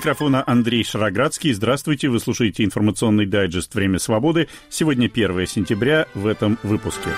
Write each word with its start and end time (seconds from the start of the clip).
микрофона 0.00 0.42
Андрей 0.46 0.82
Шароградский. 0.82 1.52
Здравствуйте, 1.52 2.08
вы 2.08 2.20
слушаете 2.20 2.64
информационный 2.64 3.26
дайджест 3.26 3.74
«Время 3.74 3.98
свободы». 3.98 4.48
Сегодня 4.70 5.10
1 5.12 5.46
сентября 5.46 6.06
в 6.14 6.26
этом 6.26 6.58
выпуске. 6.62 7.10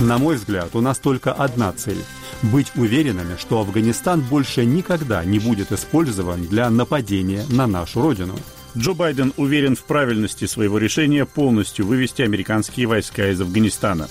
На 0.00 0.16
мой 0.16 0.36
взгляд, 0.36 0.70
у 0.74 0.80
нас 0.80 0.98
только 0.98 1.34
одна 1.34 1.70
цель– 1.72 2.02
быть 2.42 2.72
уверенными, 2.76 3.36
что 3.38 3.60
Афганистан 3.60 4.22
больше 4.22 4.64
никогда 4.64 5.22
не 5.22 5.38
будет 5.38 5.70
использован 5.70 6.46
для 6.46 6.70
нападения 6.70 7.44
на 7.50 7.66
нашу 7.66 8.00
родину. 8.00 8.34
Джо 8.74 8.94
Байден 8.94 9.34
уверен 9.36 9.76
в 9.76 9.84
правильности 9.84 10.46
своего 10.46 10.78
решения 10.78 11.26
полностью 11.26 11.86
вывести 11.86 12.22
американские 12.22 12.86
войска 12.86 13.28
из 13.28 13.38
Афганистана 13.38 14.08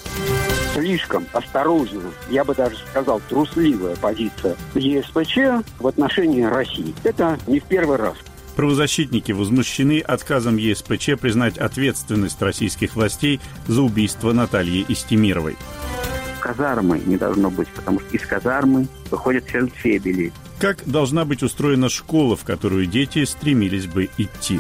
слишком 0.73 1.25
осторожная, 1.33 2.11
я 2.29 2.43
бы 2.43 2.55
даже 2.55 2.77
сказал, 2.89 3.21
трусливая 3.29 3.95
позиция 3.95 4.55
ЕСПЧ 4.75 5.65
в 5.79 5.87
отношении 5.87 6.43
России. 6.43 6.93
Это 7.03 7.37
не 7.47 7.59
в 7.59 7.63
первый 7.65 7.97
раз. 7.97 8.15
Правозащитники 8.55 9.31
возмущены 9.31 9.99
отказом 10.01 10.57
ЕСПЧ 10.57 11.11
признать 11.19 11.57
ответственность 11.57 12.41
российских 12.41 12.95
властей 12.95 13.39
за 13.67 13.81
убийство 13.81 14.33
Натальи 14.33 14.85
Истемировой. 14.87 15.55
Казармы 16.41 17.01
не 17.05 17.17
должно 17.17 17.49
быть, 17.49 17.69
потому 17.69 17.99
что 17.99 18.09
из 18.17 18.25
казармы 18.25 18.87
выходят 19.09 19.45
фельдфебели. 19.45 20.33
Как 20.59 20.83
должна 20.85 21.23
быть 21.23 21.43
устроена 21.43 21.87
школа, 21.87 22.35
в 22.35 22.43
которую 22.43 22.87
дети 22.87 23.23
стремились 23.25 23.85
бы 23.85 24.09
идти? 24.17 24.59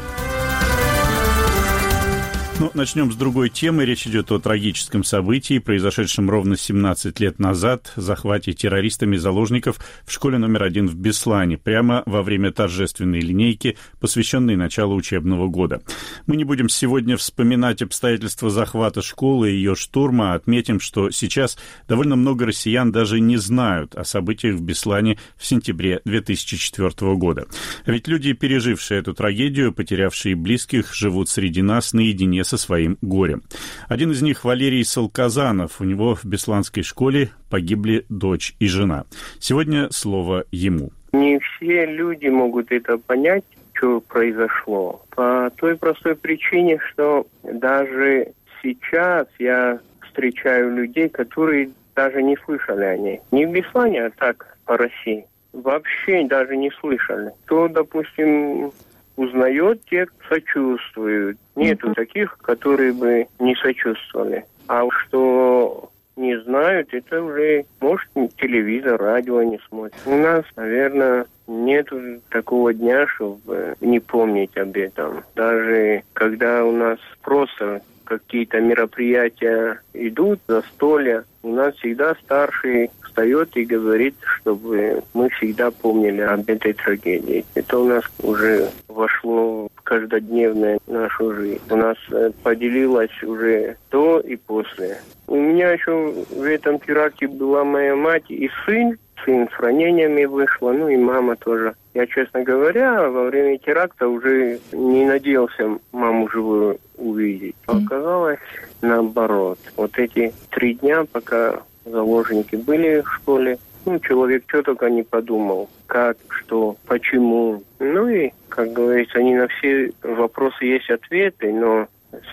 Ну, 2.61 2.69
начнем 2.75 3.11
с 3.11 3.15
другой 3.15 3.49
темы. 3.49 3.85
Речь 3.85 4.05
идет 4.05 4.31
о 4.31 4.37
трагическом 4.37 5.03
событии, 5.03 5.57
произошедшем 5.57 6.29
ровно 6.29 6.55
17 6.55 7.19
лет 7.19 7.39
назад, 7.39 7.91
захвате 7.95 8.53
террористами 8.53 9.17
заложников 9.17 9.79
в 10.05 10.11
школе 10.11 10.37
номер 10.37 10.61
один 10.61 10.87
в 10.87 10.93
Беслане, 10.93 11.57
прямо 11.57 12.03
во 12.05 12.21
время 12.21 12.51
торжественной 12.51 13.19
линейки, 13.19 13.79
посвященной 13.99 14.57
началу 14.57 14.95
учебного 14.95 15.47
года. 15.47 15.81
Мы 16.27 16.35
не 16.35 16.43
будем 16.43 16.69
сегодня 16.69 17.17
вспоминать 17.17 17.81
обстоятельства 17.81 18.51
захвата 18.51 19.01
школы 19.01 19.49
и 19.49 19.55
ее 19.55 19.73
штурма, 19.73 20.33
а 20.33 20.35
отметим, 20.35 20.79
что 20.79 21.09
сейчас 21.09 21.57
довольно 21.87 22.15
много 22.15 22.45
россиян 22.45 22.91
даже 22.91 23.19
не 23.19 23.37
знают 23.37 23.95
о 23.95 24.03
событиях 24.03 24.57
в 24.57 24.61
Беслане 24.61 25.17
в 25.35 25.47
сентябре 25.47 26.01
2004 26.05 27.15
года. 27.15 27.47
Ведь 27.87 28.07
люди, 28.07 28.33
пережившие 28.33 28.99
эту 28.99 29.15
трагедию, 29.15 29.73
потерявшие 29.73 30.35
близких, 30.35 30.93
живут 30.93 31.27
среди 31.27 31.63
нас 31.63 31.93
наедине 31.93 32.43
с 32.43 32.50
со 32.51 32.57
своим 32.57 32.97
горем. 33.01 33.43
Один 33.87 34.11
из 34.11 34.21
них 34.21 34.43
Валерий 34.43 34.83
Салказанов. 34.83 35.79
У 35.79 35.85
него 35.85 36.15
в 36.15 36.25
Бесланской 36.25 36.83
школе 36.83 37.29
погибли 37.49 38.05
дочь 38.09 38.55
и 38.59 38.67
жена. 38.67 39.05
Сегодня 39.39 39.89
слово 39.91 40.43
ему. 40.51 40.91
Не 41.13 41.39
все 41.39 41.85
люди 41.85 42.27
могут 42.27 42.71
это 42.71 42.97
понять, 42.97 43.45
что 43.73 44.01
произошло. 44.01 45.01
По 45.15 45.49
той 45.55 45.77
простой 45.77 46.15
причине, 46.15 46.77
что 46.91 47.25
даже 47.43 48.33
сейчас 48.61 49.27
я 49.39 49.79
встречаю 50.05 50.75
людей, 50.75 51.07
которые 51.07 51.69
даже 51.95 52.21
не 52.21 52.35
слышали 52.45 52.83
о 52.83 52.97
ней. 52.97 53.21
Не 53.31 53.45
в 53.45 53.51
Беслане, 53.51 54.05
а 54.05 54.09
так 54.09 54.57
по 54.65 54.75
России. 54.75 55.25
Вообще 55.53 56.27
даже 56.27 56.57
не 56.57 56.69
слышали. 56.81 57.31
То, 57.47 57.69
допустим, 57.69 58.71
узнает, 59.15 59.81
те 59.89 60.07
сочувствуют. 60.27 61.37
Нету 61.55 61.93
таких, 61.93 62.37
которые 62.39 62.93
бы 62.93 63.27
не 63.39 63.55
сочувствовали. 63.55 64.45
А 64.67 64.87
что 64.89 65.89
не 66.15 66.39
знают, 66.41 66.93
это 66.93 67.23
уже, 67.23 67.65
может, 67.79 68.07
телевизор, 68.37 68.99
радио 69.01 69.41
не 69.43 69.59
смотрят. 69.69 69.99
У 70.05 70.15
нас, 70.15 70.45
наверное, 70.55 71.25
нет 71.47 71.89
такого 72.29 72.73
дня, 72.73 73.07
чтобы 73.07 73.75
не 73.81 73.99
помнить 73.99 74.55
об 74.57 74.75
этом. 74.77 75.23
Даже 75.35 76.03
когда 76.13 76.63
у 76.65 76.71
нас 76.71 76.99
просто 77.21 77.81
какие-то 78.03 78.59
мероприятия 78.59 79.79
идут, 79.93 80.39
застолья, 80.47 81.23
у 81.43 81.53
нас 81.53 81.75
всегда 81.75 82.15
старший 82.15 82.91
встает 83.11 83.55
и 83.55 83.65
говорит, 83.65 84.15
чтобы 84.21 85.03
мы 85.13 85.29
всегда 85.29 85.69
помнили 85.69 86.21
об 86.21 86.49
этой 86.49 86.73
трагедии. 86.73 87.45
Это 87.55 87.77
у 87.77 87.85
нас 87.85 88.03
уже 88.23 88.69
вошло 88.87 89.67
в 89.75 89.81
каждодневную 89.83 90.79
нашу 90.87 91.33
жизнь. 91.35 91.61
У 91.69 91.75
нас 91.75 91.97
э, 92.11 92.31
поделилось 92.43 93.23
уже 93.23 93.75
до 93.91 94.19
и 94.19 94.37
после. 94.37 94.97
У 95.27 95.35
меня 95.35 95.71
еще 95.71 96.13
в 96.29 96.43
этом 96.43 96.79
теракте 96.79 97.27
была 97.27 97.63
моя 97.63 97.95
мать 97.95 98.29
и 98.29 98.49
сын, 98.65 98.97
сын 99.23 99.47
с 99.55 99.59
ранениями 99.59 100.25
вышла, 100.25 100.71
ну 100.71 100.87
и 100.87 100.95
мама 100.95 101.35
тоже. 101.35 101.75
Я, 101.93 102.07
честно 102.07 102.41
говоря, 102.43 103.09
во 103.09 103.25
время 103.25 103.57
теракта 103.57 104.07
уже 104.07 104.59
не 104.71 105.05
надеялся 105.05 105.77
маму 105.91 106.29
живую 106.29 106.79
увидеть. 106.97 107.55
Оказалось 107.67 108.39
наоборот. 108.81 109.59
Вот 109.75 109.97
эти 109.97 110.33
три 110.49 110.75
дня, 110.75 111.05
пока 111.11 111.61
заложники 111.85 112.55
были 112.55 113.01
в 113.01 113.13
школе, 113.15 113.57
ну, 113.85 113.99
человек 113.99 114.43
что 114.47 114.61
только 114.61 114.89
не 114.89 115.03
подумал. 115.03 115.69
Как, 115.87 116.17
что, 116.29 116.77
почему. 116.85 117.63
Ну 117.79 118.07
и, 118.07 118.31
как 118.49 118.73
говорится, 118.73 119.21
не 119.21 119.35
на 119.35 119.47
все 119.47 119.91
вопросы 120.03 120.65
есть 120.65 120.89
ответы, 120.89 121.51
но 121.51 121.87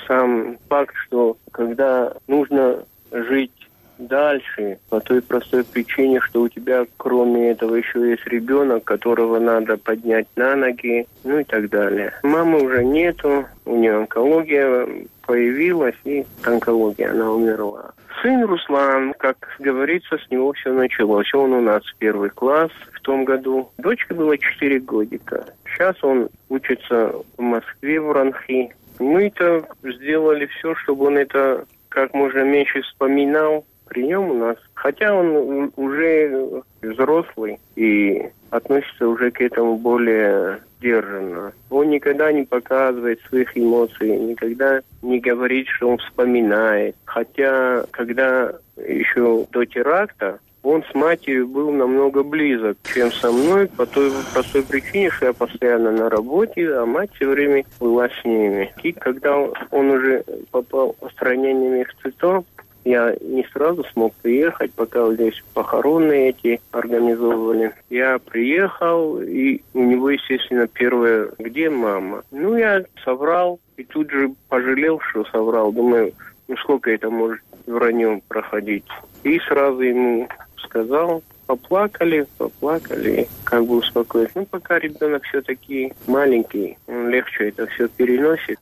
сам 0.07 0.59
факт, 0.69 0.95
что 1.07 1.37
когда 1.53 2.13
нужно 2.27 2.85
жить 3.11 3.53
дальше 3.99 4.79
по 4.91 5.01
той 5.01 5.21
простой 5.23 5.65
причине, 5.65 6.21
что 6.21 6.43
у 6.43 6.49
тебя 6.49 6.87
кроме 6.97 7.51
этого 7.51 7.75
еще 7.75 8.11
есть 8.11 8.27
ребенок, 8.27 8.85
которого 8.85 9.39
надо 9.39 9.77
поднять 9.77 10.27
на 10.37 10.55
ноги, 10.55 11.07
ну 11.25 11.41
и 11.41 11.45
так 11.45 11.69
далее. 11.69 12.13
Мамы 12.23 12.63
уже 12.63 12.85
нету, 12.85 13.47
у 13.65 13.77
нее 13.77 13.97
онкология 13.97 14.87
появилась, 15.27 15.97
и 16.05 16.25
онкология, 16.45 17.11
она 17.11 17.31
умерла. 17.33 17.93
Сын 18.23 18.45
Руслан, 18.45 19.15
как 19.19 19.57
говорится, 19.59 20.19
с 20.19 20.31
него 20.31 20.53
все 20.53 20.73
началось. 20.73 21.33
Он 21.35 21.53
у 21.53 21.61
нас 21.61 21.83
первый 21.99 22.31
класс 22.31 22.71
в 22.93 23.01
том 23.01 23.25
году. 23.25 23.71
Дочке 23.79 24.15
было 24.15 24.37
4 24.37 24.81
годика. 24.81 25.47
Сейчас 25.67 25.97
он 26.03 26.29
учится 26.49 27.13
в 27.37 27.41
Москве, 27.41 28.01
в 28.01 28.11
Ранхи. 28.11 28.75
Мы-то 28.99 29.65
сделали 29.83 30.47
все, 30.47 30.75
чтобы 30.75 31.07
он 31.07 31.19
это 31.19 31.65
как 31.89 32.13
можно 32.15 32.43
меньше 32.43 32.83
вспоминал, 32.83 33.65
при 33.89 34.07
нем 34.07 34.31
у 34.31 34.35
нас. 34.35 34.57
Хотя 34.75 35.15
он 35.15 35.73
уже 35.77 36.63
взрослый 36.83 37.59
и 37.77 38.31
относится 38.51 39.09
уже 39.09 39.31
к 39.31 39.41
этому 39.41 39.77
более 39.77 40.61
сдержанно. 40.79 41.53
Он 41.71 41.91
никогда 41.91 42.33
не 42.33 42.45
показывает 42.45 43.21
своих 43.23 43.57
эмоций, 43.57 44.17
никогда 44.17 44.81
не 45.03 45.19
говорит, 45.19 45.67
что 45.69 45.89
он 45.89 45.99
вспоминает. 45.99 46.95
Хотя, 47.05 47.85
когда 47.91 48.53
еще 48.77 49.47
до 49.51 49.65
теракта, 49.65 50.39
он 50.63 50.85
с 50.85 50.95
матерью 50.95 51.49
был 51.49 51.71
намного 51.73 52.23
близок, 52.23 52.77
чем 52.95 53.11
со 53.13 53.31
мной, 53.31 53.69
по 53.69 53.87
той 53.87 54.11
простой 54.33 54.63
причине, 54.63 55.11
что 55.11 55.27
я 55.27 55.33
постоянно 55.33 55.93
на 55.93 56.11
работе, 56.11 56.75
а 56.75 56.85
мать 56.85 57.11
все 57.15 57.29
время 57.29 57.65
была 57.81 58.09
с 58.09 58.25
ними. 58.25 58.73
И 58.83 58.93
когда 58.93 59.37
он 59.37 59.91
уже 59.91 60.25
попал 60.51 60.97
с 61.01 61.23
ранениями 61.23 61.85
в 61.85 62.03
цветок, 62.03 62.45
я 62.89 63.15
не 63.21 63.45
сразу 63.53 63.85
смог 63.93 64.15
приехать, 64.15 64.73
пока 64.73 65.13
здесь 65.13 65.43
похороны 65.53 66.31
эти 66.31 66.61
организовывали. 66.71 67.73
Я 67.91 68.19
приехал, 68.19 69.21
и 69.21 69.61
у 69.75 69.83
него, 69.83 70.11
естественно, 70.11 70.67
первое, 70.67 71.29
где 71.39 71.69
мама? 71.69 72.23
Ну, 72.31 72.57
я 72.57 72.85
соврал, 73.05 73.61
и 73.77 73.85
тут 73.85 74.11
же 74.11 74.33
пожалел, 74.49 75.01
что 75.01 75.25
соврал. 75.27 75.71
Думаю, 75.71 76.15
ну 76.49 76.57
сколько 76.57 76.91
это 76.91 77.11
может 77.11 77.43
враньем 77.67 78.23
проходить? 78.27 78.85
И 79.23 79.39
сразу 79.41 79.83
ему 79.83 80.27
сказал, 80.57 81.23
поплакали, 81.47 82.27
поплакали, 82.39 83.29
как 83.45 83.67
бы 83.67 83.77
успокоить. 83.77 84.31
Ну, 84.35 84.47
пока 84.47 84.79
ребенок 84.79 85.25
все-таки 85.25 85.93
маленький, 86.07 86.79
он 86.87 87.11
легче 87.11 87.49
это 87.49 87.67
все 87.67 87.89
переносит 87.89 88.59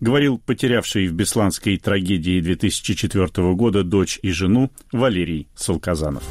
говорил 0.00 0.38
потерявший 0.38 1.06
в 1.08 1.12
Бесланской 1.12 1.76
трагедии 1.78 2.40
2004 2.40 3.54
года 3.54 3.82
дочь 3.82 4.18
и 4.22 4.30
жену 4.30 4.70
Валерий 4.92 5.48
Салказанов. 5.54 6.22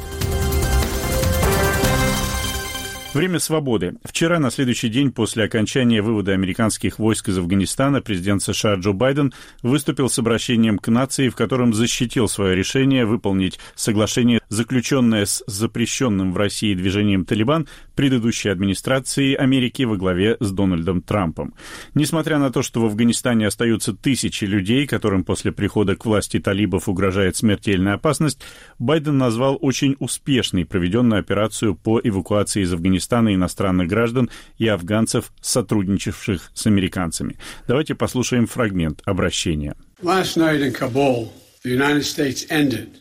Время 3.14 3.38
свободы. 3.38 3.94
Вчера, 4.04 4.38
на 4.38 4.50
следующий 4.50 4.90
день 4.90 5.12
после 5.12 5.44
окончания 5.44 6.02
вывода 6.02 6.32
американских 6.32 6.98
войск 6.98 7.30
из 7.30 7.38
Афганистана, 7.38 8.02
президент 8.02 8.42
США 8.42 8.74
Джо 8.74 8.92
Байден 8.92 9.32
выступил 9.62 10.10
с 10.10 10.18
обращением 10.18 10.78
к 10.78 10.88
нации, 10.88 11.30
в 11.30 11.34
котором 11.34 11.72
защитил 11.72 12.28
свое 12.28 12.54
решение 12.54 13.06
выполнить 13.06 13.58
соглашение, 13.74 14.40
заключенное 14.50 15.24
с 15.24 15.42
запрещенным 15.46 16.34
в 16.34 16.36
России 16.36 16.74
движением 16.74 17.24
«Талибан», 17.24 17.66
предыдущей 17.98 18.50
администрации 18.50 19.34
Америки 19.34 19.82
во 19.82 19.96
главе 19.96 20.36
с 20.38 20.52
Дональдом 20.52 21.02
Трампом. 21.02 21.54
Несмотря 21.94 22.38
на 22.38 22.52
то, 22.52 22.62
что 22.62 22.80
в 22.80 22.84
Афганистане 22.84 23.48
остаются 23.48 23.92
тысячи 23.92 24.44
людей, 24.44 24.86
которым 24.86 25.24
после 25.24 25.50
прихода 25.50 25.96
к 25.96 26.06
власти 26.06 26.38
талибов 26.38 26.88
угрожает 26.88 27.34
смертельная 27.34 27.94
опасность, 27.94 28.40
Байден 28.78 29.18
назвал 29.18 29.58
очень 29.60 29.96
успешной 29.98 30.64
проведенную 30.64 31.18
операцию 31.18 31.74
по 31.74 32.00
эвакуации 32.00 32.62
из 32.62 32.72
Афганистана 32.72 33.34
иностранных 33.34 33.88
граждан 33.88 34.30
и 34.58 34.68
афганцев, 34.68 35.32
сотрудничавших 35.40 36.52
с 36.54 36.66
американцами. 36.68 37.36
Давайте 37.66 37.96
послушаем 37.96 38.46
фрагмент 38.46 39.02
обращения. 39.06 39.74
Last 40.04 40.36
night 40.36 40.62
in 40.62 40.72
Kabul, 40.72 41.32
the 41.64 41.72
United 41.72 42.04
States 42.04 42.46
ended 42.48 43.00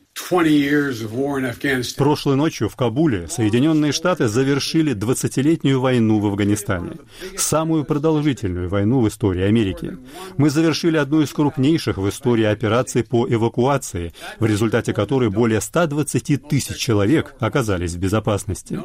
Прошлой 1.96 2.36
ночью 2.36 2.70
в 2.70 2.76
Кабуле 2.76 3.28
Соединенные 3.30 3.92
Штаты 3.92 4.28
завершили 4.28 4.94
20-летнюю 4.94 5.80
войну 5.80 6.20
в 6.20 6.26
Афганистане, 6.26 6.94
самую 7.38 7.86
продолжительную 7.86 8.68
войну 8.68 9.02
в 9.02 9.08
истории 9.08 9.44
Америки. 9.44 9.98
Мы 10.36 10.50
завершили 10.50 10.98
одну 10.98 11.22
из 11.22 11.32
крупнейших 11.32 11.98
в 11.98 12.10
истории 12.10 12.44
операций 12.44 13.04
по 13.04 13.28
эвакуации, 13.30 14.12
в 14.40 14.46
результате 14.46 14.92
которой 14.94 15.30
более 15.30 15.62
120 15.62 16.48
тысяч 16.48 16.76
человек 16.78 17.36
оказались 17.40 17.94
в 17.94 18.00
безопасности. 18.00 18.82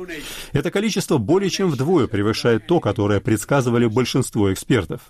Это 0.52 0.70
количество 0.70 1.18
более 1.18 1.50
чем 1.50 1.70
вдвое 1.70 2.06
превышает 2.06 2.66
то, 2.66 2.78
которое 2.78 3.20
предсказывали 3.20 3.86
большинство 3.86 4.52
экспертов. 4.52 5.00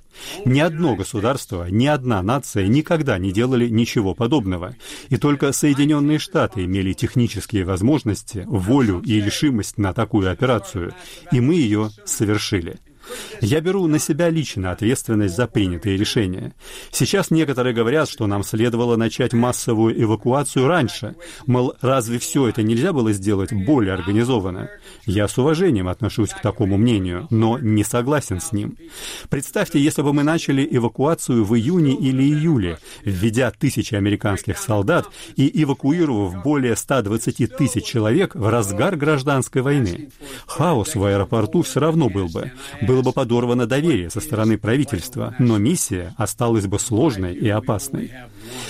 Ни 0.46 0.60
одно 0.60 0.94
государство, 0.94 1.66
ни 1.68 1.86
одна 1.86 2.22
нация 2.22 2.68
никогда 2.68 3.18
не 3.18 3.32
делали 3.32 3.68
ничего 3.68 4.14
подобного, 4.14 4.76
и 5.10 5.16
только 5.18 5.52
Соединенные 5.52 6.11
Соединенные 6.12 6.18
Штаты 6.18 6.64
имели 6.64 6.92
технические 6.92 7.64
возможности, 7.64 8.44
волю 8.46 9.00
и 9.00 9.20
решимость 9.20 9.78
на 9.78 9.94
такую 9.94 10.30
операцию, 10.30 10.92
и 11.30 11.40
мы 11.40 11.54
ее 11.54 11.90
совершили. 12.04 12.80
Я 13.40 13.60
беру 13.60 13.86
на 13.86 13.98
себя 13.98 14.28
лично 14.30 14.70
ответственность 14.70 15.36
за 15.36 15.46
принятые 15.46 15.96
решения. 15.96 16.52
Сейчас 16.90 17.30
некоторые 17.30 17.74
говорят, 17.74 18.08
что 18.08 18.26
нам 18.26 18.42
следовало 18.42 18.96
начать 18.96 19.32
массовую 19.32 20.00
эвакуацию 20.00 20.66
раньше. 20.66 21.16
Мол, 21.46 21.74
разве 21.80 22.18
все 22.18 22.48
это 22.48 22.62
нельзя 22.62 22.92
было 22.92 23.12
сделать 23.12 23.52
более 23.52 23.94
организованно? 23.94 24.70
Я 25.06 25.28
с 25.28 25.36
уважением 25.38 25.88
отношусь 25.88 26.30
к 26.30 26.40
такому 26.40 26.76
мнению, 26.76 27.26
но 27.30 27.58
не 27.58 27.84
согласен 27.84 28.40
с 28.40 28.52
ним. 28.52 28.76
Представьте, 29.28 29.80
если 29.80 30.02
бы 30.02 30.12
мы 30.12 30.22
начали 30.22 30.66
эвакуацию 30.70 31.44
в 31.44 31.56
июне 31.56 31.94
или 31.94 32.22
июле, 32.22 32.78
введя 33.04 33.50
тысячи 33.50 33.94
американских 33.94 34.58
солдат 34.58 35.08
и 35.36 35.62
эвакуировав 35.62 36.42
более 36.42 36.76
120 36.76 37.56
тысяч 37.56 37.84
человек 37.84 38.34
в 38.34 38.48
разгар 38.48 38.96
гражданской 38.96 39.62
войны. 39.62 40.10
Хаос 40.46 40.94
в 40.94 41.04
аэропорту 41.04 41.62
все 41.62 41.80
равно 41.80 42.08
был 42.08 42.28
бы 42.28 42.52
было 42.92 43.02
бы 43.02 43.12
подорвано 43.12 43.66
доверие 43.66 44.10
со 44.10 44.20
стороны 44.20 44.58
правительства, 44.58 45.34
но 45.38 45.56
миссия 45.56 46.14
осталась 46.18 46.66
бы 46.66 46.78
сложной 46.78 47.34
и 47.34 47.48
опасной. 47.48 48.12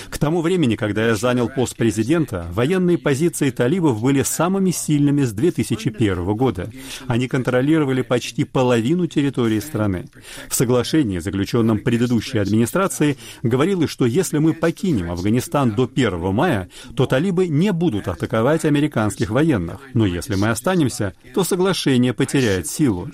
К 0.09 0.17
тому 0.17 0.41
времени, 0.41 0.75
когда 0.75 1.07
я 1.07 1.15
занял 1.15 1.49
пост 1.49 1.75
президента, 1.75 2.47
военные 2.51 2.97
позиции 2.97 3.49
талибов 3.49 4.01
были 4.01 4.23
самыми 4.23 4.71
сильными 4.71 5.23
с 5.23 5.31
2001 5.33 6.23
года. 6.35 6.69
Они 7.07 7.27
контролировали 7.27 8.01
почти 8.01 8.43
половину 8.43 9.07
территории 9.07 9.59
страны. 9.59 10.09
В 10.49 10.55
соглашении, 10.55 11.19
заключенном 11.19 11.79
предыдущей 11.79 12.37
администрацией, 12.37 13.17
говорилось, 13.41 13.89
что 13.89 14.05
если 14.05 14.37
мы 14.37 14.53
покинем 14.53 15.11
Афганистан 15.11 15.71
до 15.71 15.89
1 15.93 16.33
мая, 16.33 16.69
то 16.95 17.05
талибы 17.05 17.47
не 17.47 17.71
будут 17.71 18.07
атаковать 18.07 18.65
американских 18.65 19.29
военных. 19.29 19.79
Но 19.93 20.05
если 20.05 20.35
мы 20.35 20.49
останемся, 20.49 21.13
то 21.33 21.43
соглашение 21.43 22.13
потеряет 22.13 22.67
силу. 22.67 23.09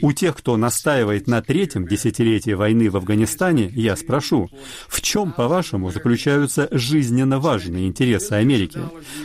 У 0.00 0.12
тех, 0.12 0.36
кто 0.36 0.56
настаивает 0.56 1.26
на 1.26 1.42
третьем 1.42 1.86
десятилетии 1.86 2.52
войны 2.52 2.90
в 2.90 2.96
Афганистане, 2.96 3.70
я 3.74 3.96
спрошу, 3.96 4.50
в 4.88 5.00
чем, 5.00 5.32
по-вашему, 5.32 5.90
заключаются 6.10 6.66
жизненно 6.72 7.38
важные 7.38 7.86
интересы 7.86 8.32
Америки? 8.32 8.80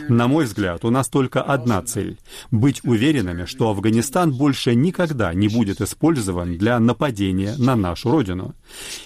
На 0.08 0.28
мой 0.28 0.44
взгляд, 0.44 0.84
у 0.84 0.90
нас 0.90 1.08
только 1.08 1.42
одна 1.42 1.82
цель— 1.82 2.16
быть 2.52 2.80
уверенными, 2.84 3.44
что 3.44 3.70
Афганистан 3.70 4.32
больше 4.32 4.76
никогда 4.76 5.34
не 5.34 5.48
будет 5.48 5.80
использован 5.80 6.56
для 6.56 6.78
нападения 6.78 7.56
на 7.58 7.74
нашу 7.74 8.12
родину. 8.12 8.54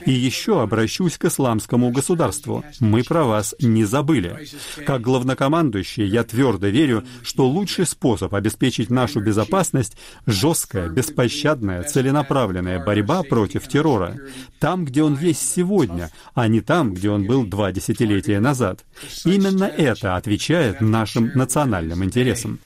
И 0.05 0.12
еще 0.12 0.61
обращусь 0.61 1.17
к 1.17 1.25
исламскому 1.25 1.91
государству. 1.91 2.62
Мы 2.81 3.03
про 3.03 3.25
вас 3.25 3.55
не 3.61 3.85
забыли. 3.85 4.47
Как 4.87 5.00
главнокомандующий, 5.00 6.06
я 6.06 6.23
твердо 6.23 6.67
верю, 6.67 7.05
что 7.23 7.49
лучший 7.49 7.87
способ 7.87 8.35
обеспечить 8.35 8.91
нашу 8.91 9.21
безопасность— 9.21 9.97
жесткая, 10.27 10.91
беспощадная, 10.91 11.85
целенаправленная 11.85 12.85
борьба 12.85 13.23
против 13.23 13.69
террора. 13.69 14.17
Там, 14.59 14.85
где 14.85 15.03
он 15.03 15.19
есть 15.19 15.50
сегодня, 15.50 16.11
а 16.35 16.47
не 16.47 16.61
там, 16.61 16.93
где 16.93 17.09
он 17.09 17.25
был 17.25 17.44
два 17.44 17.69
десятилетия 17.72 18.40
назад. 18.40 18.84
Именно 19.25 19.64
это 19.64 20.17
отвечает 20.17 20.81
нашим 20.81 21.32
национальным 21.34 22.05
интересам. 22.05 22.58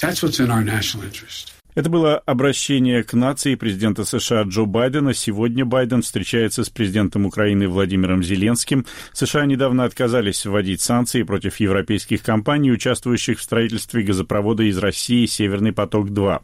That's 0.00 0.22
what's 0.22 0.40
in 0.40 0.50
our 0.50 0.64
national 0.64 1.04
interest. 1.04 1.59
Это 1.74 1.88
было 1.88 2.18
обращение 2.18 3.04
к 3.04 3.12
нации 3.12 3.54
президента 3.54 4.04
США 4.04 4.42
Джо 4.42 4.64
Байдена. 4.64 5.14
Сегодня 5.14 5.64
Байден 5.64 6.02
встречается 6.02 6.64
с 6.64 6.70
президентом 6.70 7.26
Украины 7.26 7.68
Владимиром 7.68 8.24
Зеленским. 8.24 8.86
США 9.12 9.46
недавно 9.46 9.84
отказались 9.84 10.44
вводить 10.44 10.80
санкции 10.80 11.22
против 11.22 11.60
европейских 11.60 12.22
компаний, 12.22 12.72
участвующих 12.72 13.38
в 13.38 13.42
строительстве 13.42 14.02
газопровода 14.02 14.64
из 14.64 14.78
России 14.78 15.26
«Северный 15.26 15.72
поток-2». 15.72 16.40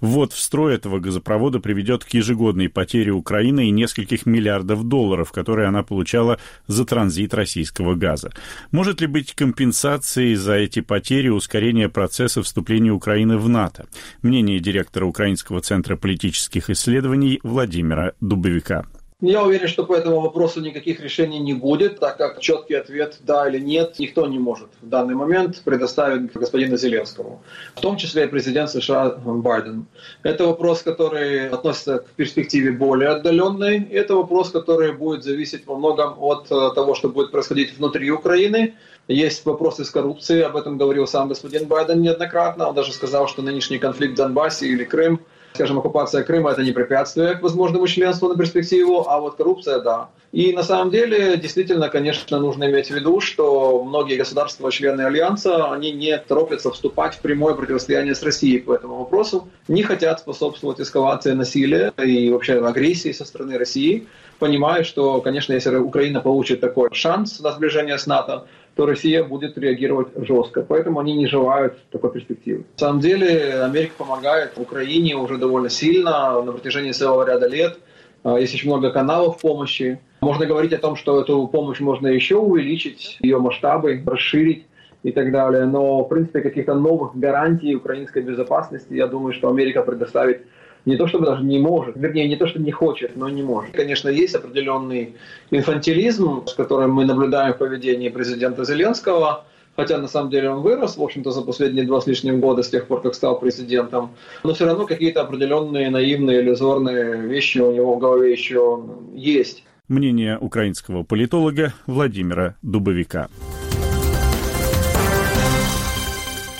Ввод 0.00 0.32
в 0.32 0.66
этого 0.66 1.00
газопровода 1.00 1.58
приведет 1.58 2.04
к 2.04 2.10
ежегодной 2.10 2.68
потере 2.68 3.12
Украины 3.12 3.68
и 3.68 3.72
нескольких 3.72 4.26
миллиардов 4.26 4.84
долларов, 4.84 5.32
которые 5.32 5.68
она 5.68 5.82
получала 5.82 6.38
за 6.66 6.84
транзит 6.84 7.34
российского 7.34 7.94
газа. 7.94 8.32
Может 8.70 9.00
ли 9.00 9.06
быть 9.06 9.34
компенсацией 9.34 10.34
за 10.36 10.54
эти 10.54 10.80
потери 10.80 11.28
ускорение 11.28 11.88
процесса 11.88 12.42
вступления 12.42 12.92
Украины 12.92 13.38
в 13.38 13.48
НАТО? 13.48 13.86
Мнение 14.22 14.60
директора 14.68 15.06
Украинского 15.06 15.62
центра 15.62 15.96
политических 15.96 16.68
исследований 16.68 17.40
Владимира 17.42 18.12
Дубовика. 18.20 18.84
Я 19.20 19.42
уверен, 19.42 19.66
что 19.66 19.84
по 19.84 19.94
этому 19.94 20.20
вопросу 20.20 20.60
никаких 20.60 21.00
решений 21.00 21.40
не 21.40 21.52
будет, 21.52 21.98
так 21.98 22.18
как 22.18 22.38
четкий 22.38 22.74
ответ 22.74 23.18
«да» 23.20 23.48
или 23.48 23.58
«нет» 23.58 23.98
никто 23.98 24.28
не 24.28 24.38
может 24.38 24.68
в 24.80 24.88
данный 24.88 25.14
момент 25.16 25.60
предоставить 25.64 26.32
господину 26.32 26.76
Зеленскому, 26.76 27.42
в 27.74 27.80
том 27.80 27.96
числе 27.96 28.24
и 28.24 28.28
президент 28.28 28.70
США 28.70 29.16
Байден. 29.24 29.86
Это 30.22 30.46
вопрос, 30.46 30.82
который 30.82 31.48
относится 31.48 31.98
к 31.98 32.10
перспективе 32.10 32.70
более 32.70 33.08
отдаленной, 33.08 33.82
это 33.90 34.14
вопрос, 34.14 34.50
который 34.50 34.92
будет 34.92 35.24
зависеть 35.24 35.66
во 35.66 35.76
многом 35.76 36.14
от 36.18 36.46
э, 36.52 36.70
того, 36.76 36.94
что 36.94 37.08
будет 37.08 37.32
происходить 37.32 37.76
внутри 37.76 38.10
Украины, 38.12 38.74
есть 39.08 39.44
вопросы 39.44 39.84
с 39.84 39.90
коррупцией, 39.90 40.42
об 40.42 40.56
этом 40.56 40.78
говорил 40.78 41.06
сам 41.06 41.28
господин 41.28 41.66
Байден 41.66 42.00
неоднократно. 42.02 42.68
Он 42.68 42.74
даже 42.74 42.92
сказал, 42.92 43.26
что 43.26 43.42
нынешний 43.42 43.78
конфликт 43.78 44.14
в 44.14 44.16
Донбассе 44.16 44.66
или 44.68 44.84
Крым, 44.84 45.20
скажем, 45.54 45.78
оккупация 45.78 46.22
Крыма– 46.22 46.50
это 46.52 46.62
не 46.62 46.72
препятствие 46.72 47.34
к 47.34 47.42
возможному 47.42 47.86
членству 47.86 48.28
на 48.28 48.36
перспективу, 48.36 49.08
а 49.08 49.18
вот 49.18 49.36
коррупция– 49.36 49.80
да. 49.80 50.10
И 50.30 50.52
на 50.52 50.62
самом 50.62 50.90
деле, 50.90 51.38
действительно, 51.38 51.88
конечно, 51.88 52.38
нужно 52.38 52.64
иметь 52.64 52.88
в 52.88 52.94
виду, 52.94 53.18
что 53.20 53.82
многие 53.82 54.16
государства, 54.16 54.70
члены 54.70 55.00
Альянса, 55.00 55.72
они 55.72 55.90
не 55.90 56.18
торопятся 56.18 56.70
вступать 56.70 57.14
в 57.14 57.20
прямое 57.20 57.54
противостояние 57.54 58.14
с 58.14 58.22
Россией 58.22 58.58
по 58.58 58.74
этому 58.74 58.98
вопросу, 58.98 59.48
не 59.68 59.82
хотят 59.82 60.20
способствовать 60.20 60.80
эскалации 60.80 61.32
насилия 61.32 61.94
и 61.96 62.30
вообще 62.30 62.62
агрессии 62.62 63.12
со 63.12 63.24
стороны 63.24 63.56
России, 63.56 64.06
понимая, 64.38 64.84
что, 64.84 65.22
конечно, 65.22 65.54
если 65.54 65.74
Украина 65.76 66.20
получит 66.20 66.60
такой 66.60 66.90
шанс 66.92 67.40
на 67.40 67.52
сближение 67.52 67.98
с 67.98 68.06
НАТО, 68.06 68.46
то 68.78 68.86
Россия 68.86 69.24
будет 69.24 69.58
реагировать 69.58 70.06
жестко. 70.14 70.62
Поэтому 70.62 71.00
они 71.00 71.16
не 71.16 71.26
желают 71.26 71.76
такой 71.90 72.12
перспективы. 72.12 72.58
На 72.74 72.78
самом 72.78 73.00
деле 73.00 73.64
Америка 73.64 73.94
помогает 73.98 74.52
Украине 74.56 75.16
уже 75.16 75.36
довольно 75.36 75.68
сильно 75.68 76.40
на 76.40 76.52
протяжении 76.52 76.92
целого 76.92 77.26
ряда 77.26 77.48
лет. 77.48 77.76
А, 78.22 78.38
есть 78.38 78.54
очень 78.54 78.68
много 78.68 78.92
каналов 78.92 79.40
помощи. 79.40 79.98
Можно 80.20 80.46
говорить 80.46 80.72
о 80.72 80.78
том, 80.78 80.94
что 80.94 81.20
эту 81.20 81.48
помощь 81.48 81.80
можно 81.80 82.06
еще 82.06 82.36
увеличить, 82.36 83.18
ее 83.20 83.38
масштабы, 83.38 84.00
расширить 84.06 84.64
и 85.02 85.10
так 85.10 85.32
далее. 85.32 85.64
Но, 85.64 86.04
в 86.04 86.08
принципе, 86.08 86.40
каких-то 86.40 86.74
новых 86.74 87.16
гарантий 87.16 87.74
украинской 87.74 88.22
безопасности, 88.22 88.94
я 88.94 89.08
думаю, 89.08 89.32
что 89.32 89.48
Америка 89.48 89.82
предоставит 89.82 90.46
не 90.88 90.96
то 90.96 91.06
чтобы 91.06 91.26
даже 91.26 91.44
не 91.44 91.58
может, 91.58 91.96
вернее, 91.96 92.26
не 92.28 92.36
то, 92.36 92.46
что 92.46 92.58
не 92.58 92.72
хочет, 92.72 93.16
но 93.16 93.28
не 93.28 93.42
может. 93.42 93.72
Конечно, 93.72 94.08
есть 94.08 94.34
определенный 94.34 95.14
инфантилизм, 95.50 96.46
с 96.46 96.54
которым 96.54 96.92
мы 96.92 97.04
наблюдаем 97.04 97.52
в 97.52 97.58
поведении 97.58 98.08
президента 98.08 98.64
Зеленского, 98.64 99.44
хотя 99.76 99.98
на 99.98 100.08
самом 100.08 100.30
деле 100.30 100.50
он 100.50 100.62
вырос, 100.62 100.96
в 100.96 101.02
общем-то, 101.02 101.30
за 101.30 101.42
последние 101.42 101.84
два 101.84 102.00
с 102.00 102.06
лишним 102.06 102.40
года, 102.40 102.62
с 102.62 102.70
тех 102.70 102.86
пор, 102.86 103.02
как 103.02 103.14
стал 103.14 103.38
президентом, 103.38 104.10
но 104.42 104.54
все 104.54 104.64
равно 104.64 104.86
какие-то 104.86 105.20
определенные 105.20 105.90
наивные, 105.90 106.40
иллюзорные 106.40 107.20
вещи 107.20 107.58
у 107.58 107.72
него 107.72 107.94
в 107.94 107.98
голове 107.98 108.32
еще 108.32 108.82
есть. 109.14 109.64
Мнение 109.88 110.38
украинского 110.38 111.02
политолога 111.02 111.74
Владимира 111.86 112.56
Дубовика. 112.62 113.28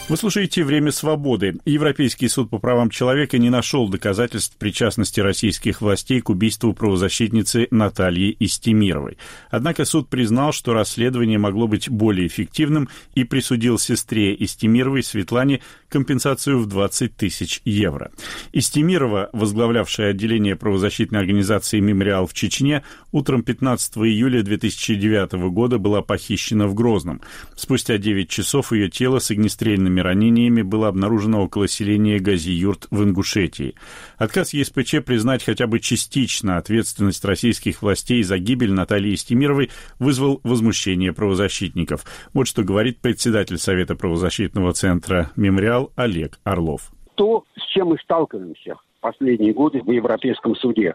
Вы 0.08 0.16
слушаете 0.16 0.64
«Время 0.64 0.90
свободы». 0.90 1.58
Европейский 1.66 2.28
суд 2.28 2.48
по 2.48 2.58
правам 2.58 2.88
человека 2.88 3.36
не 3.36 3.50
нашел 3.50 3.90
доказательств 3.90 4.56
причастности 4.56 5.20
российских 5.20 5.82
властей 5.82 6.22
к 6.22 6.30
убийству 6.30 6.72
правозащитницы 6.72 7.68
Натальи 7.70 8.34
Истемировой. 8.40 9.18
Однако 9.50 9.84
суд 9.84 10.08
признал, 10.08 10.52
что 10.52 10.72
расследование 10.72 11.36
могло 11.36 11.68
быть 11.68 11.90
более 11.90 12.26
эффективным 12.26 12.88
и 13.14 13.24
присудил 13.24 13.78
сестре 13.78 14.34
Истемировой 14.34 15.02
Светлане 15.02 15.60
компенсацию 15.90 16.58
в 16.58 16.66
20 16.66 17.14
тысяч 17.14 17.60
евро. 17.66 18.10
Истемирова, 18.54 19.28
возглавлявшая 19.34 20.12
отделение 20.12 20.56
правозащитной 20.56 21.20
организации 21.20 21.80
«Мемориал» 21.80 22.26
в 22.26 22.32
Чечне, 22.32 22.82
утром 23.12 23.42
15 23.42 23.98
июля 23.98 24.42
2009 24.42 25.50
года 25.50 25.76
была 25.76 26.00
похищена 26.00 26.66
в 26.66 26.72
Грозном. 26.72 27.20
Спустя 27.56 27.98
9 27.98 28.30
часов 28.30 28.72
ее 28.72 28.88
тело 28.88 29.18
с 29.18 29.30
огнестрельными 29.30 29.97
Тяжелыми 29.98 30.00
ранениями 30.00 30.62
было 30.62 30.88
обнаружено 30.88 31.42
около 31.42 31.68
селения 31.68 32.18
Газиюрт 32.18 32.86
в 32.90 33.02
Ингушетии. 33.02 33.74
Отказ 34.16 34.52
ЕСПЧ 34.54 35.04
признать 35.04 35.44
хотя 35.44 35.66
бы 35.66 35.80
частично 35.80 36.56
ответственность 36.56 37.24
российских 37.24 37.82
властей 37.82 38.22
за 38.22 38.38
гибель 38.38 38.72
Натальи 38.72 39.14
Стемировой 39.16 39.70
вызвал 39.98 40.40
возмущение 40.44 41.12
правозащитников. 41.12 42.04
Вот 42.32 42.46
что 42.46 42.62
говорит 42.62 43.00
председатель 43.00 43.58
Совета 43.58 43.96
правозащитного 43.96 44.72
центра 44.72 45.30
«Мемориал» 45.36 45.90
Олег 45.96 46.38
Орлов. 46.44 46.90
То, 47.16 47.44
с 47.56 47.66
чем 47.72 47.88
мы 47.88 47.98
сталкиваемся 47.98 48.76
последние 49.00 49.52
годы 49.52 49.80
в 49.82 49.90
Европейском 49.90 50.54
суде, 50.56 50.94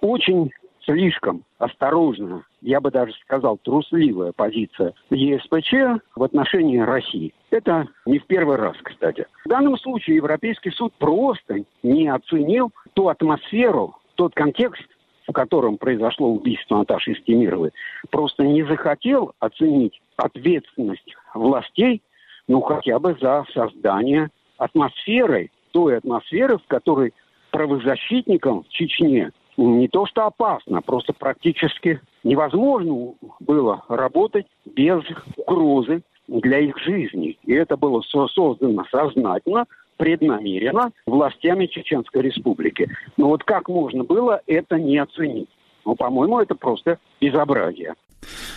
очень 0.00 0.50
слишком 0.90 1.44
осторожная, 1.58 2.42
я 2.60 2.80
бы 2.80 2.90
даже 2.90 3.12
сказал, 3.22 3.58
трусливая 3.58 4.32
позиция 4.32 4.94
ЕСПЧ 5.10 6.02
в 6.16 6.22
отношении 6.22 6.78
России. 6.78 7.32
Это 7.50 7.86
не 8.06 8.18
в 8.18 8.26
первый 8.26 8.56
раз, 8.56 8.76
кстати. 8.82 9.26
В 9.44 9.48
данном 9.48 9.76
случае 9.78 10.16
Европейский 10.16 10.70
суд 10.70 10.92
просто 10.98 11.64
не 11.82 12.08
оценил 12.08 12.72
ту 12.94 13.08
атмосферу, 13.08 13.96
тот 14.16 14.34
контекст, 14.34 14.86
в 15.26 15.32
котором 15.32 15.78
произошло 15.78 16.28
убийство 16.28 16.78
Наташи 16.78 17.14
Стемировой, 17.14 17.70
просто 18.10 18.44
не 18.44 18.64
захотел 18.64 19.32
оценить 19.38 20.00
ответственность 20.16 21.14
властей, 21.34 22.02
ну, 22.48 22.60
хотя 22.62 22.98
бы 22.98 23.16
за 23.20 23.44
создание 23.54 24.30
атмосферы, 24.58 25.50
той 25.70 25.98
атмосферы, 25.98 26.58
в 26.58 26.66
которой 26.66 27.14
правозащитникам 27.50 28.62
в 28.62 28.68
Чечне 28.68 29.30
не 29.66 29.88
то 29.88 30.06
что 30.06 30.26
опасно, 30.26 30.82
просто 30.82 31.12
практически 31.12 32.00
невозможно 32.24 33.14
было 33.40 33.84
работать 33.88 34.46
без 34.64 35.02
угрозы 35.36 36.02
для 36.28 36.60
их 36.60 36.78
жизни. 36.78 37.38
И 37.44 37.52
это 37.52 37.76
было 37.76 38.02
создано 38.02 38.84
сознательно, 38.90 39.66
преднамеренно 39.96 40.92
властями 41.06 41.66
Чеченской 41.66 42.22
Республики. 42.22 42.88
Но 43.16 43.28
вот 43.28 43.44
как 43.44 43.68
можно 43.68 44.04
было 44.04 44.40
это 44.46 44.78
не 44.78 44.98
оценить? 44.98 45.48
Ну, 45.84 45.94
по-моему, 45.94 46.40
это 46.40 46.54
просто 46.54 46.98
безобразие. 47.20 47.94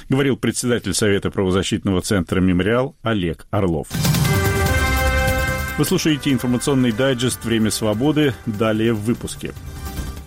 Говорил 0.09 0.37
председатель 0.37 0.93
Совета 0.93 1.31
правозащитного 1.31 2.01
центра 2.01 2.39
«Мемориал» 2.39 2.95
Олег 3.01 3.45
Орлов. 3.51 3.87
Вы 5.77 5.85
слушаете 5.85 6.31
информационный 6.31 6.91
дайджест 6.91 7.43
«Время 7.43 7.71
свободы». 7.71 8.33
Далее 8.45 8.93
в 8.93 8.99
выпуске. 8.99 9.51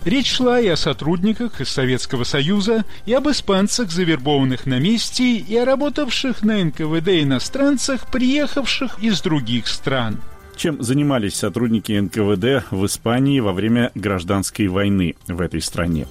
Речь 0.07 0.35
шла 0.35 0.57
и 0.61 0.67
о 0.69 0.77
сотрудниках 0.77 1.59
из 1.59 1.67
Советского 1.67 2.23
Союза, 2.23 2.85
и 3.05 3.11
об 3.11 3.27
испанцах, 3.27 3.91
завербованных 3.91 4.65
на 4.65 4.79
месте, 4.79 5.33
и 5.33 5.57
о 5.57 5.65
работавших 5.65 6.43
на 6.43 6.63
НКВД 6.63 7.09
иностранцах, 7.23 8.09
приехавших 8.09 9.03
из 9.03 9.19
других 9.19 9.67
стран. 9.67 10.21
Чем 10.55 10.81
занимались 10.81 11.35
сотрудники 11.35 11.91
НКВД 11.91 12.71
в 12.71 12.85
Испании 12.85 13.41
во 13.41 13.51
время 13.51 13.91
гражданской 13.95 14.69
войны 14.69 15.15
в 15.27 15.41
этой 15.41 15.61
стране? 15.61 16.07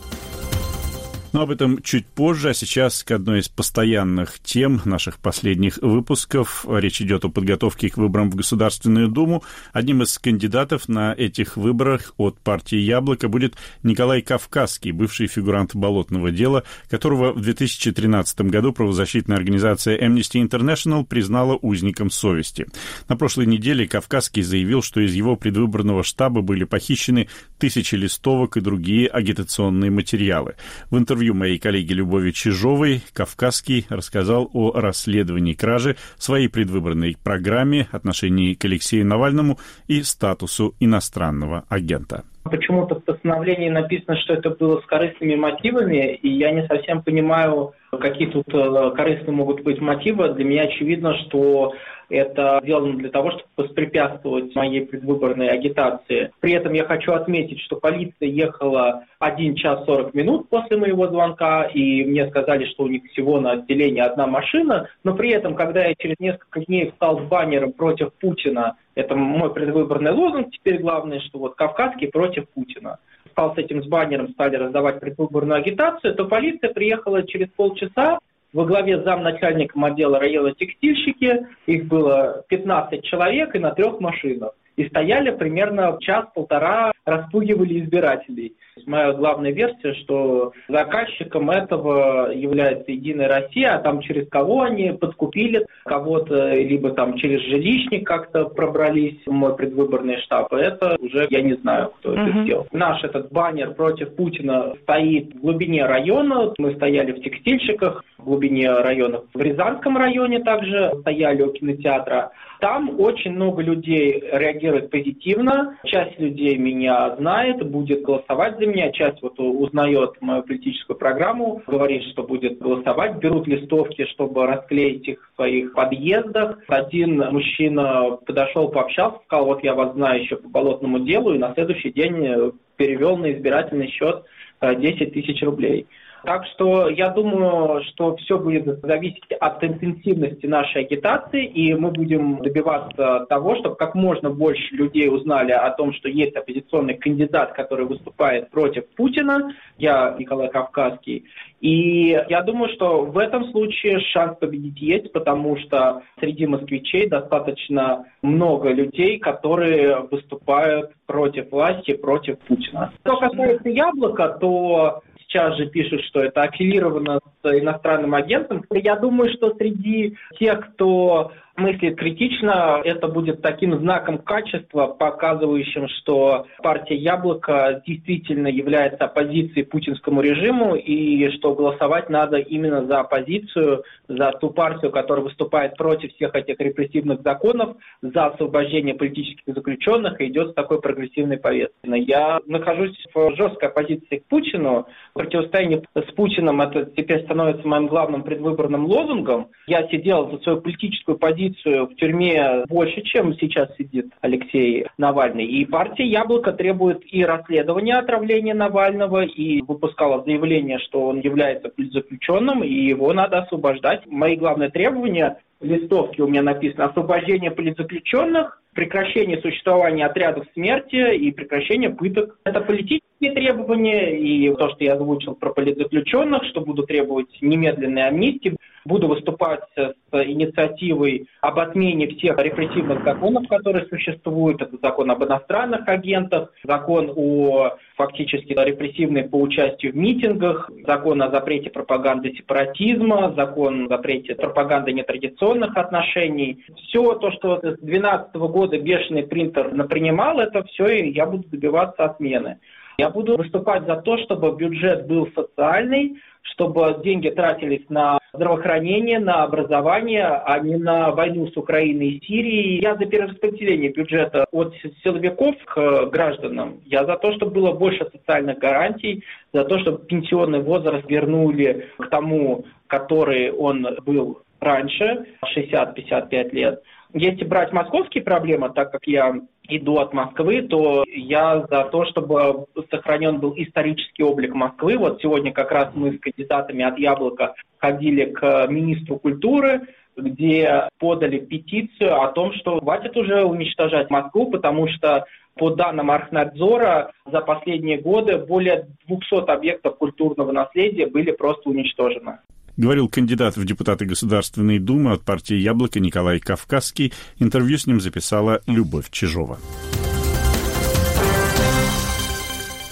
Но 1.36 1.42
об 1.42 1.50
этом 1.50 1.82
чуть 1.82 2.06
позже, 2.06 2.48
а 2.48 2.54
сейчас 2.54 3.04
к 3.04 3.10
одной 3.10 3.40
из 3.40 3.50
постоянных 3.50 4.38
тем 4.38 4.80
наших 4.86 5.18
последних 5.18 5.76
выпусков. 5.82 6.64
Речь 6.66 7.02
идет 7.02 7.26
о 7.26 7.28
подготовке 7.28 7.90
к 7.90 7.98
выборам 7.98 8.30
в 8.30 8.36
Государственную 8.36 9.08
Думу. 9.08 9.44
Одним 9.74 10.02
из 10.02 10.18
кандидатов 10.18 10.88
на 10.88 11.12
этих 11.12 11.58
выборах 11.58 12.14
от 12.16 12.38
партии 12.38 12.78
«Яблоко» 12.78 13.28
будет 13.28 13.54
Николай 13.82 14.22
Кавказский, 14.22 14.92
бывший 14.92 15.26
фигурант 15.26 15.76
болотного 15.76 16.30
дела, 16.30 16.62
которого 16.88 17.34
в 17.34 17.42
2013 17.42 18.40
году 18.40 18.72
правозащитная 18.72 19.36
организация 19.36 19.98
Amnesty 19.98 20.42
International 20.42 21.04
признала 21.04 21.58
узником 21.60 22.08
совести. 22.08 22.66
На 23.10 23.16
прошлой 23.18 23.44
неделе 23.44 23.86
Кавказский 23.86 24.40
заявил, 24.40 24.80
что 24.80 25.02
из 25.02 25.12
его 25.12 25.36
предвыборного 25.36 26.02
штаба 26.02 26.40
были 26.40 26.64
похищены 26.64 27.28
тысячи 27.58 27.94
листовок 27.94 28.56
и 28.56 28.62
другие 28.62 29.06
агитационные 29.08 29.90
материалы. 29.90 30.54
В 30.88 30.96
интервью 30.96 31.25
интервью 31.26 31.34
моей 31.34 31.58
коллеги 31.58 31.92
Любови 31.92 32.30
Чижовой 32.30 33.02
Кавказский 33.12 33.86
рассказал 33.88 34.48
о 34.52 34.72
расследовании 34.72 35.54
кражи, 35.54 35.96
своей 36.18 36.48
предвыборной 36.48 37.16
программе, 37.22 37.88
отношении 37.90 38.54
к 38.54 38.64
Алексею 38.64 39.06
Навальному 39.06 39.58
и 39.88 40.02
статусу 40.02 40.74
иностранного 40.78 41.64
агента. 41.68 42.24
Почему-то 42.44 42.94
в 42.94 43.04
постановлении 43.04 43.68
написано, 43.68 44.16
что 44.18 44.34
это 44.34 44.50
было 44.50 44.80
с 44.80 44.86
корыстными 44.86 45.34
мотивами, 45.34 46.14
и 46.14 46.28
я 46.28 46.52
не 46.52 46.64
совсем 46.68 47.02
понимаю, 47.02 47.72
какие 47.90 48.28
тут 48.28 48.46
э, 48.54 48.90
корыстные 48.94 49.34
могут 49.34 49.62
быть 49.64 49.80
мотивы. 49.80 50.32
Для 50.34 50.44
меня 50.44 50.62
очевидно, 50.62 51.16
что 51.26 51.74
это 52.08 52.60
сделано 52.62 52.96
для 52.96 53.10
того, 53.10 53.30
чтобы 53.30 53.48
воспрепятствовать 53.56 54.54
моей 54.54 54.86
предвыборной 54.86 55.48
агитации. 55.48 56.30
При 56.40 56.52
этом 56.52 56.72
я 56.72 56.84
хочу 56.84 57.12
отметить, 57.12 57.60
что 57.60 57.76
полиция 57.76 58.28
ехала 58.28 59.04
1 59.18 59.54
час 59.56 59.84
40 59.84 60.14
минут 60.14 60.48
после 60.48 60.76
моего 60.76 61.08
звонка, 61.08 61.64
и 61.64 62.04
мне 62.04 62.28
сказали, 62.28 62.66
что 62.66 62.84
у 62.84 62.88
них 62.88 63.04
всего 63.10 63.40
на 63.40 63.52
отделении 63.52 64.00
одна 64.00 64.26
машина, 64.26 64.88
но 65.04 65.14
при 65.14 65.30
этом, 65.30 65.54
когда 65.54 65.84
я 65.84 65.94
через 65.94 66.16
несколько 66.18 66.60
дней 66.60 66.90
встал 66.90 67.20
с 67.20 67.22
баннером 67.24 67.72
против 67.72 68.12
Путина, 68.14 68.76
это 68.94 69.14
мой 69.14 69.52
предвыборный 69.52 70.12
лозунг 70.12 70.50
теперь 70.50 70.78
главное, 70.78 71.20
что 71.20 71.38
вот 71.38 71.54
Кавказский 71.54 72.08
против 72.08 72.48
Путина, 72.50 72.98
стал 73.30 73.54
с 73.54 73.58
этим 73.58 73.82
с 73.82 73.86
баннером, 73.86 74.30
стали 74.30 74.56
раздавать 74.56 74.98
предвыборную 74.98 75.58
агитацию, 75.58 76.14
то 76.14 76.24
полиция 76.24 76.72
приехала 76.72 77.22
через 77.22 77.48
полчаса, 77.50 78.18
во 78.56 78.64
главе 78.64 78.98
с 78.98 79.04
замначальником 79.04 79.84
отдела 79.84 80.18
района 80.18 80.54
текстильщики. 80.54 81.46
Их 81.66 81.84
было 81.84 82.42
15 82.48 83.04
человек 83.04 83.54
и 83.54 83.58
на 83.58 83.72
трех 83.72 84.00
машинах. 84.00 84.52
И 84.76 84.86
стояли 84.88 85.30
примерно 85.30 85.96
час-полтора, 86.00 86.92
распугивали 87.04 87.80
избирателей. 87.80 88.54
Моя 88.84 89.12
главная 89.12 89.52
версия, 89.52 89.94
что 89.94 90.52
заказчиком 90.68 91.50
этого 91.50 92.30
является 92.30 92.92
Единая 92.92 93.28
Россия, 93.28 93.74
а 93.74 93.78
там 93.78 94.00
через 94.00 94.28
кого 94.28 94.62
они 94.62 94.92
подкупили 94.92 95.66
кого-то, 95.84 96.52
либо 96.52 96.90
там 96.90 97.16
через 97.16 97.40
жилищник 97.42 98.06
как-то 98.06 98.44
пробрались 98.44 99.18
в 99.24 99.32
мой 99.32 99.56
предвыборный 99.56 100.18
штаб. 100.18 100.52
Это 100.52 100.96
уже 101.00 101.26
я 101.30 101.40
не 101.40 101.54
знаю, 101.54 101.92
кто 101.98 102.14
uh-huh. 102.14 102.28
это 102.28 102.42
сделал. 102.42 102.66
Наш 102.72 103.02
этот 103.02 103.32
баннер 103.32 103.72
против 103.72 104.14
Путина 104.14 104.74
стоит 104.82 105.34
в 105.34 105.40
глубине 105.40 105.86
района. 105.86 106.52
Мы 106.58 106.74
стояли 106.74 107.12
в 107.12 107.22
текстильщиках 107.22 108.04
в 108.18 108.24
глубине 108.24 108.70
района. 108.70 109.22
В 109.32 109.40
Рязанском 109.40 109.96
районе 109.96 110.40
также 110.40 110.92
стояли 111.00 111.42
у 111.42 111.52
кинотеатра. 111.52 112.30
Там 112.60 112.98
очень 113.00 113.32
много 113.32 113.62
людей 113.62 114.22
реагирует 114.66 114.90
позитивно. 114.90 115.78
Часть 115.84 116.18
людей 116.18 116.56
меня 116.56 117.16
знает, 117.16 117.64
будет 117.68 118.02
голосовать 118.02 118.58
за 118.58 118.66
меня. 118.66 118.90
Часть 118.92 119.22
вот 119.22 119.38
узнает 119.38 120.20
мою 120.20 120.42
политическую 120.42 120.96
программу, 120.96 121.62
говорит, 121.66 122.02
что 122.12 122.22
будет 122.22 122.58
голосовать. 122.58 123.16
Берут 123.16 123.46
листовки, 123.46 124.06
чтобы 124.06 124.46
расклеить 124.46 125.08
их 125.08 125.30
в 125.32 125.36
своих 125.36 125.72
подъездах. 125.74 126.58
Один 126.68 127.18
мужчина 127.18 128.18
подошел, 128.26 128.68
пообщался, 128.68 129.18
сказал, 129.24 129.46
вот 129.46 129.64
я 129.64 129.74
вас 129.74 129.94
знаю 129.94 130.22
еще 130.22 130.36
по 130.36 130.48
болотному 130.48 131.00
делу, 131.00 131.34
и 131.34 131.38
на 131.38 131.54
следующий 131.54 131.90
день 131.90 132.52
перевел 132.76 133.16
на 133.16 133.32
избирательный 133.32 133.88
счет 133.88 134.24
10 134.60 135.00
э, 135.00 135.06
тысяч 135.06 135.42
рублей. 135.42 135.86
Так 136.26 136.44
что 136.46 136.88
я 136.88 137.10
думаю, 137.10 137.84
что 137.84 138.16
все 138.16 138.36
будет 138.36 138.80
зависеть 138.80 139.30
от 139.38 139.62
интенсивности 139.62 140.46
нашей 140.46 140.82
агитации, 140.82 141.46
и 141.46 141.72
мы 141.74 141.92
будем 141.92 142.42
добиваться 142.42 143.26
того, 143.28 143.54
чтобы 143.54 143.76
как 143.76 143.94
можно 143.94 144.28
больше 144.30 144.74
людей 144.74 145.08
узнали 145.08 145.52
о 145.52 145.70
том, 145.70 145.92
что 145.92 146.08
есть 146.08 146.34
оппозиционный 146.34 146.94
кандидат, 146.94 147.52
который 147.52 147.86
выступает 147.86 148.50
против 148.50 148.88
Путина. 148.96 149.54
Я 149.78 150.16
Николай 150.18 150.48
Кавказский. 150.48 151.26
И 151.60 152.20
я 152.28 152.42
думаю, 152.42 152.72
что 152.74 153.02
в 153.02 153.18
этом 153.18 153.44
случае 153.52 154.00
шанс 154.00 154.36
победить 154.38 154.80
есть, 154.80 155.12
потому 155.12 155.56
что 155.58 156.02
среди 156.18 156.44
москвичей 156.46 157.08
достаточно 157.08 158.06
много 158.22 158.72
людей, 158.72 159.20
которые 159.20 160.00
выступают 160.10 160.90
против 161.06 161.52
власти, 161.52 161.94
против 161.94 162.40
Путина. 162.40 162.92
Что 163.04 163.16
касается 163.16 163.68
яблока, 163.68 164.36
то 164.40 165.02
сейчас 165.36 165.56
же 165.56 165.66
пишут, 165.66 166.02
что 166.04 166.20
это 166.20 166.42
аффилировано 166.42 167.20
с 167.42 167.58
иностранным 167.58 168.14
агентом. 168.14 168.64
Я 168.70 168.96
думаю, 168.96 169.30
что 169.32 169.54
среди 169.54 170.16
тех, 170.38 170.72
кто 170.72 171.32
мыслит 171.56 171.96
критично, 171.96 172.80
это 172.84 173.08
будет 173.08 173.42
таким 173.42 173.78
знаком 173.78 174.18
качества, 174.18 174.88
показывающим, 174.88 175.88
что 175.88 176.46
партия 176.62 176.96
«Яблоко» 176.96 177.82
действительно 177.86 178.48
является 178.48 179.04
оппозицией 179.04 179.64
путинскому 179.64 180.20
режиму 180.20 180.74
и 180.74 181.28
что 181.30 181.54
голосовать 181.54 182.10
надо 182.10 182.38
именно 182.38 182.86
за 182.86 183.00
оппозицию, 183.00 183.84
за 184.08 184.32
ту 184.32 184.50
партию, 184.50 184.90
которая 184.90 185.24
выступает 185.24 185.76
против 185.76 186.12
всех 186.14 186.34
этих 186.34 186.60
репрессивных 186.60 187.22
законов, 187.22 187.76
за 188.02 188.26
освобождение 188.26 188.94
политических 188.94 189.54
заключенных 189.54 190.20
и 190.20 190.26
идет 190.26 190.50
с 190.50 190.54
такой 190.54 190.80
прогрессивной 190.80 191.38
повесткой. 191.38 192.02
Я 192.02 192.40
нахожусь 192.46 192.96
в 193.14 193.34
жесткой 193.36 193.70
оппозиции 193.70 194.18
к 194.18 194.26
Путину. 194.26 194.86
Противостояние 195.14 195.82
с 195.94 196.12
Путиным 196.12 196.60
это 196.60 196.86
теперь 196.86 197.24
становится 197.24 197.66
моим 197.66 197.86
главным 197.86 198.22
предвыборным 198.22 198.86
лозунгом. 198.86 199.48
Я 199.66 199.88
сидел 199.88 200.30
за 200.30 200.38
свою 200.38 200.60
политическую 200.60 201.18
позицию 201.18 201.45
позицию 201.46 201.86
в 201.86 201.94
тюрьме 201.96 202.64
больше, 202.68 203.02
чем 203.02 203.34
сейчас 203.38 203.74
сидит 203.76 204.06
Алексей 204.20 204.86
Навальный. 204.98 205.44
И 205.44 205.64
партия 205.64 206.06
«Яблоко» 206.06 206.52
требует 206.52 207.02
и 207.06 207.24
расследования 207.24 207.96
отравления 207.96 208.54
Навального, 208.54 209.24
и 209.24 209.62
выпускала 209.62 210.22
заявление, 210.24 210.78
что 210.78 211.06
он 211.06 211.20
является 211.20 211.70
заключенным, 211.76 212.62
и 212.62 212.72
его 212.72 213.12
надо 213.12 213.38
освобождать. 213.40 214.06
Мои 214.06 214.36
главные 214.36 214.70
требования 214.70 215.38
листовке 215.60 216.22
у 216.22 216.28
меня 216.28 216.42
написано 216.42 216.86
«Освобождение 216.86 217.50
политзаключенных», 217.50 218.60
прекращение 218.74 219.40
существования 219.40 220.04
отрядов 220.04 220.44
смерти 220.52 221.16
и 221.16 221.32
прекращение 221.32 221.88
пыток. 221.88 222.38
Это 222.44 222.60
политические 222.60 223.32
требования, 223.32 224.18
и 224.18 224.54
то, 224.54 224.68
что 224.68 224.84
я 224.84 224.94
озвучил 224.94 225.34
про 225.34 225.50
политзаключенных, 225.50 226.44
что 226.44 226.60
буду 226.60 226.82
требовать 226.82 227.28
немедленной 227.40 228.06
амнистии, 228.06 228.56
буду 228.86 229.08
выступать 229.08 229.60
с 229.76 229.94
инициативой 230.12 231.28
об 231.40 231.58
отмене 231.58 232.08
всех 232.08 232.38
репрессивных 232.38 233.04
законов, 233.04 233.46
которые 233.48 233.86
существуют. 233.86 234.62
Это 234.62 234.76
закон 234.80 235.10
об 235.10 235.24
иностранных 235.24 235.86
агентах, 235.88 236.52
закон 236.62 237.12
о 237.14 237.76
фактически 237.96 238.52
репрессивной 238.52 239.24
по 239.24 239.36
участию 239.36 239.92
в 239.92 239.96
митингах, 239.96 240.70
закон 240.86 241.22
о 241.22 241.30
запрете 241.30 241.70
пропаганды 241.70 242.32
сепаратизма, 242.34 243.34
закон 243.36 243.86
о 243.86 243.88
запрете 243.88 244.34
пропаганды 244.34 244.92
нетрадиционных 244.92 245.76
отношений. 245.76 246.64
Все 246.76 247.14
то, 247.14 247.30
что 247.32 247.58
с 247.58 247.78
2012 247.80 248.34
года 248.34 248.78
бешеный 248.78 249.24
принтер 249.24 249.72
напринимал, 249.72 250.38
это 250.40 250.62
все, 250.64 250.86
и 250.88 251.12
я 251.12 251.26
буду 251.26 251.48
добиваться 251.48 252.04
отмены. 252.04 252.58
Я 252.98 253.10
буду 253.10 253.36
выступать 253.36 253.84
за 253.84 253.96
то, 253.96 254.16
чтобы 254.18 254.56
бюджет 254.56 255.06
был 255.06 255.28
социальный, 255.34 256.16
чтобы 256.40 256.98
деньги 257.04 257.28
тратились 257.28 257.84
на 257.90 258.18
здравоохранение, 258.32 259.18
на 259.18 259.42
образование, 259.42 260.24
а 260.24 260.58
не 260.60 260.76
на 260.76 261.10
войну 261.10 261.46
с 261.48 261.56
Украиной 261.58 262.08
и 262.08 262.24
Сирией. 262.24 262.80
Я 262.82 262.94
за 262.96 263.04
перераспределение 263.04 263.92
бюджета 263.92 264.46
от 264.50 264.74
силовиков 265.02 265.56
к 265.66 266.06
гражданам. 266.06 266.80
Я 266.86 267.04
за 267.04 267.16
то, 267.16 267.32
чтобы 267.34 267.52
было 267.52 267.72
больше 267.72 268.08
социальных 268.10 268.58
гарантий, 268.58 269.22
за 269.52 269.64
то, 269.64 269.78
чтобы 269.78 270.06
пенсионный 270.06 270.60
возраст 270.60 271.04
вернули 271.10 271.88
к 271.98 272.08
тому, 272.08 272.64
который 272.86 273.50
он 273.50 273.86
был 274.06 274.40
раньше, 274.60 275.26
60-55 275.54 276.50
лет. 276.52 276.82
Если 277.12 277.44
брать 277.44 277.72
московские 277.72 278.24
проблемы, 278.24 278.70
так 278.70 278.90
как 278.90 279.06
я 279.06 279.34
иду 279.68 279.98
от 279.98 280.12
Москвы, 280.12 280.62
то 280.62 281.04
я 281.06 281.66
за 281.70 281.84
то, 281.84 282.04
чтобы 282.06 282.66
сохранен 282.90 283.38
был 283.38 283.54
исторический 283.56 284.22
облик 284.22 284.54
Москвы. 284.54 284.98
Вот 284.98 285.20
сегодня 285.20 285.52
как 285.52 285.70
раз 285.70 285.90
мы 285.94 286.12
с 286.12 286.20
кандидатами 286.20 286.84
от 286.84 286.98
«Яблока» 286.98 287.54
ходили 287.78 288.26
к 288.26 288.66
министру 288.68 289.18
культуры, 289.18 289.82
где 290.16 290.88
подали 290.98 291.38
петицию 291.38 292.22
о 292.22 292.28
том, 292.32 292.52
что 292.54 292.80
хватит 292.80 293.16
уже 293.16 293.44
уничтожать 293.44 294.10
Москву, 294.10 294.50
потому 294.50 294.88
что 294.88 295.26
по 295.56 295.70
данным 295.70 296.10
Архнадзора, 296.10 297.12
за 297.30 297.40
последние 297.40 297.98
годы 297.98 298.38
более 298.38 298.86
200 299.06 299.50
объектов 299.50 299.96
культурного 299.96 300.52
наследия 300.52 301.06
были 301.06 301.32
просто 301.32 301.68
уничтожены 301.70 302.38
говорил 302.76 303.08
кандидат 303.08 303.56
в 303.56 303.64
депутаты 303.64 304.04
Государственной 304.04 304.78
Думы 304.78 305.12
от 305.12 305.22
партии 305.22 305.56
«Яблоко» 305.56 306.00
Николай 306.00 306.38
Кавказский. 306.40 307.12
Интервью 307.38 307.78
с 307.78 307.86
ним 307.86 308.00
записала 308.00 308.60
Любовь 308.66 309.10
Чижова. 309.10 309.58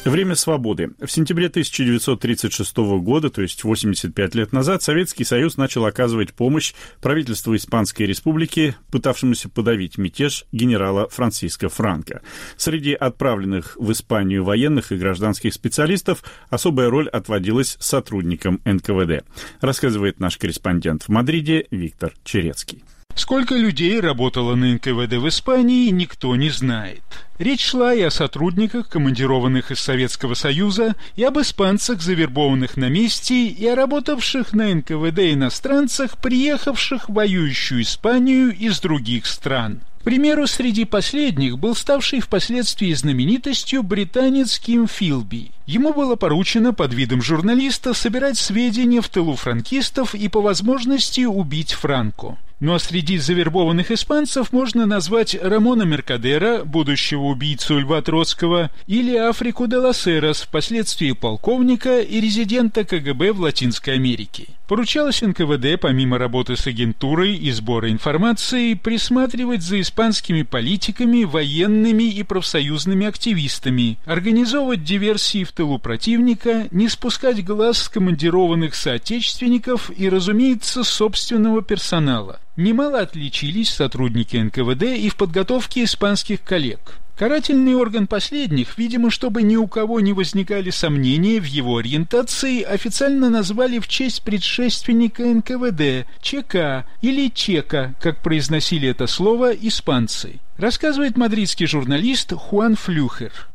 Время 0.05 0.35
свободы. 0.35 0.91
В 1.01 1.11
сентябре 1.11 1.47
1936 1.47 2.77
года, 3.01 3.31
то 3.31 3.41
есть 3.41 3.65
85 3.65 4.35
лет 4.35 4.53
назад, 4.53 4.83
Советский 4.83 5.25
Союз 5.25 5.57
начал 5.57 5.87
оказывать 5.87 6.35
помощь 6.35 6.75
правительству 7.01 7.57
Испанской 7.57 8.05
Республики, 8.05 8.77
пытавшемуся 8.91 9.49
подавить 9.49 9.97
мятеж 9.97 10.45
генерала 10.53 11.09
Франциско 11.09 11.71
Франко. 11.71 12.21
Среди 12.59 12.93
отправленных 12.93 13.79
в 13.79 13.91
Испанию 13.93 14.45
военных 14.45 14.93
и 14.93 14.97
гражданских 14.97 15.55
специалистов 15.55 16.23
особая 16.51 16.91
роль 16.91 17.09
отводилась 17.09 17.79
сотрудникам 17.81 18.61
НКВД, 18.67 19.25
рассказывает 19.63 20.21
наш 20.21 20.37
корреспондент 20.37 21.05
в 21.05 21.09
Мадриде 21.09 21.67
Виктор 21.71 22.13
Черецкий. 22.25 22.85
Сколько 23.17 23.55
людей 23.55 24.01
работало 24.01 24.57
на 24.57 24.75
НКВД 24.75 25.15
в 25.15 25.29
Испании, 25.29 25.91
никто 25.91 26.35
не 26.35 26.51
знает. 26.51 27.03
Речь 27.39 27.65
шла 27.65 27.95
и 27.95 28.03
о 28.03 28.11
сотрудниках, 28.11 28.89
командированных 28.89 29.71
из 29.71 29.79
Советского 29.81 30.35
Союза, 30.35 30.97
и 31.15 31.23
об 31.23 31.39
испанцах, 31.39 32.03
завербованных 32.03 32.77
на 32.77 32.89
месте, 32.89 33.47
и 33.47 33.67
о 33.67 33.77
работавших 33.77 34.53
на 34.53 34.75
НКВД 34.75 35.21
иностранцах, 35.33 36.19
приехавших 36.19 37.09
в 37.09 37.13
воюющую 37.13 37.83
Испанию 37.83 38.53
из 38.53 38.81
других 38.81 39.27
стран. 39.27 39.81
К 40.01 40.05
примеру, 40.05 40.47
среди 40.47 40.85
последних 40.85 41.59
был 41.59 41.75
ставший 41.75 42.21
впоследствии 42.21 42.93
знаменитостью 42.93 43.83
британец 43.83 44.59
Ким 44.59 44.87
Филби. 44.87 45.51
Ему 45.67 45.95
было 45.95 46.17
поручено 46.17 46.75
под 46.75 46.93
видом 46.93 47.23
журналиста 47.23 47.95
собирать 47.95 48.37
сведения 48.37 49.01
в 49.01 49.09
тылу 49.09 49.35
франкистов 49.35 50.15
и 50.15 50.29
по 50.29 50.43
возможности 50.43 51.23
убить 51.23 51.73
Франко. 51.73 52.37
А 52.61 52.79
среди 52.79 53.19
завербованных 53.19 53.91
испанцев 53.91 54.53
можно 54.53 54.87
назвать 54.87 55.37
Рамона 55.41 55.83
Меркадера, 55.83 56.65
будущего 56.65 57.25
убийцу 57.25 57.79
Льва 57.81 58.01
Троцкого, 58.01 58.71
или 58.87 59.17
Африку 59.17 59.67
де 59.67 59.77
Ласерос, 59.77 60.43
впоследствии 60.43 61.13
полковника 61.13 62.01
и 62.01 62.21
резидента 62.21 62.85
КГБ 62.85 63.33
в 63.33 63.41
Латинской 63.41 63.95
Америке. 63.95 64.47
Поручалось 64.67 65.21
НКВД, 65.21 65.79
помимо 65.79 66.17
работы 66.17 66.57
с 66.57 66.67
агентурой 66.67 67.35
и 67.35 67.51
сбора 67.51 67.91
информации, 67.91 68.73
присматривать 68.73 69.63
за 69.63 69.81
испанскими 69.81 70.43
политиками, 70.43 71.25
военными 71.25 72.05
и 72.05 72.23
профсоюзными 72.23 73.07
активистами, 73.07 73.99
организовывать 74.07 74.83
диверсии 74.83 75.45
в 75.45 75.53
тылу 75.53 75.79
противника, 75.79 76.67
не 76.71 76.89
спускать 76.89 77.45
глаз 77.45 77.83
с 77.83 77.89
командированных 77.91 78.75
соотечественников 78.75 79.91
и, 79.95 80.09
разумеется, 80.09 80.83
собственного 80.83 81.61
персонала. 81.61 82.41
Немало 82.57 83.01
отличились 83.01 83.71
сотрудники 83.71 84.37
НКВД 84.37 84.85
и 84.85 85.09
в 85.09 85.17
подготовке 85.17 85.85
испанских 85.85 86.43
коллег. 86.43 86.99
Карательный 87.17 87.75
орган 87.75 88.09
последних, 88.09 88.77
видимо, 88.77 89.11
чтобы 89.11 89.43
ни 89.43 89.57
у 89.57 89.69
кого 89.69 90.01
не 90.01 90.13
возникали 90.13 90.71
сомнения 90.71 91.41
в 91.41 91.45
его 91.45 91.79
ориентации, 91.79 92.63
официально 92.63 93.31
назвали 93.31 93.79
в 93.79 93.87
честь 93.87 94.23
предшественника 94.23 95.25
НКВД 95.25 96.07
ЧК 96.21 96.87
или 97.03 97.29
ЧЕКа, 97.29 97.95
как 98.01 98.21
произносили 98.21 98.89
это 98.89 99.07
слово 99.07 99.53
испанцы. 99.53 100.41
Рассказывает 100.57 101.17
мадридский 101.17 101.67
журналист 101.67 102.33
Хуан 102.33 102.75
Флюхер. 102.77 103.54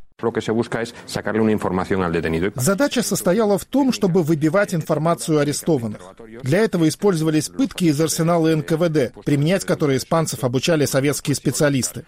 Задача 2.55 3.01
состояла 3.01 3.57
в 3.57 3.65
том, 3.65 3.91
чтобы 3.91 4.23
выбивать 4.23 4.73
информацию 4.73 5.39
арестованных. 5.39 6.01
Для 6.43 6.59
этого 6.59 6.87
использовались 6.87 7.49
пытки 7.49 7.85
из 7.85 7.99
арсенала 7.99 8.55
НКВД, 8.55 9.13
применять 9.23 9.65
которые 9.65 9.97
испанцев 9.97 10.43
обучали 10.43 10.85
советские 10.85 11.35
специалисты. 11.35 12.05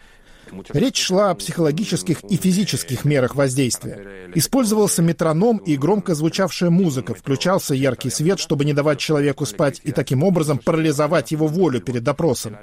Речь 0.73 1.01
шла 1.01 1.31
о 1.31 1.35
психологических 1.35 2.23
и 2.23 2.35
физических 2.35 3.05
мерах 3.05 3.35
воздействия. 3.35 4.29
Использовался 4.35 5.01
метроном 5.01 5.57
и 5.57 5.77
громко 5.77 6.15
звучавшая 6.15 6.69
музыка, 6.69 7.13
включался 7.13 7.73
яркий 7.73 8.09
свет, 8.09 8.39
чтобы 8.39 8.65
не 8.65 8.73
давать 8.73 8.99
человеку 8.99 9.45
спать 9.45 9.81
и 9.83 9.91
таким 9.91 10.23
образом 10.23 10.57
парализовать 10.57 11.31
его 11.31 11.47
волю 11.47 11.81
перед 11.81 12.03
допросом. 12.03 12.57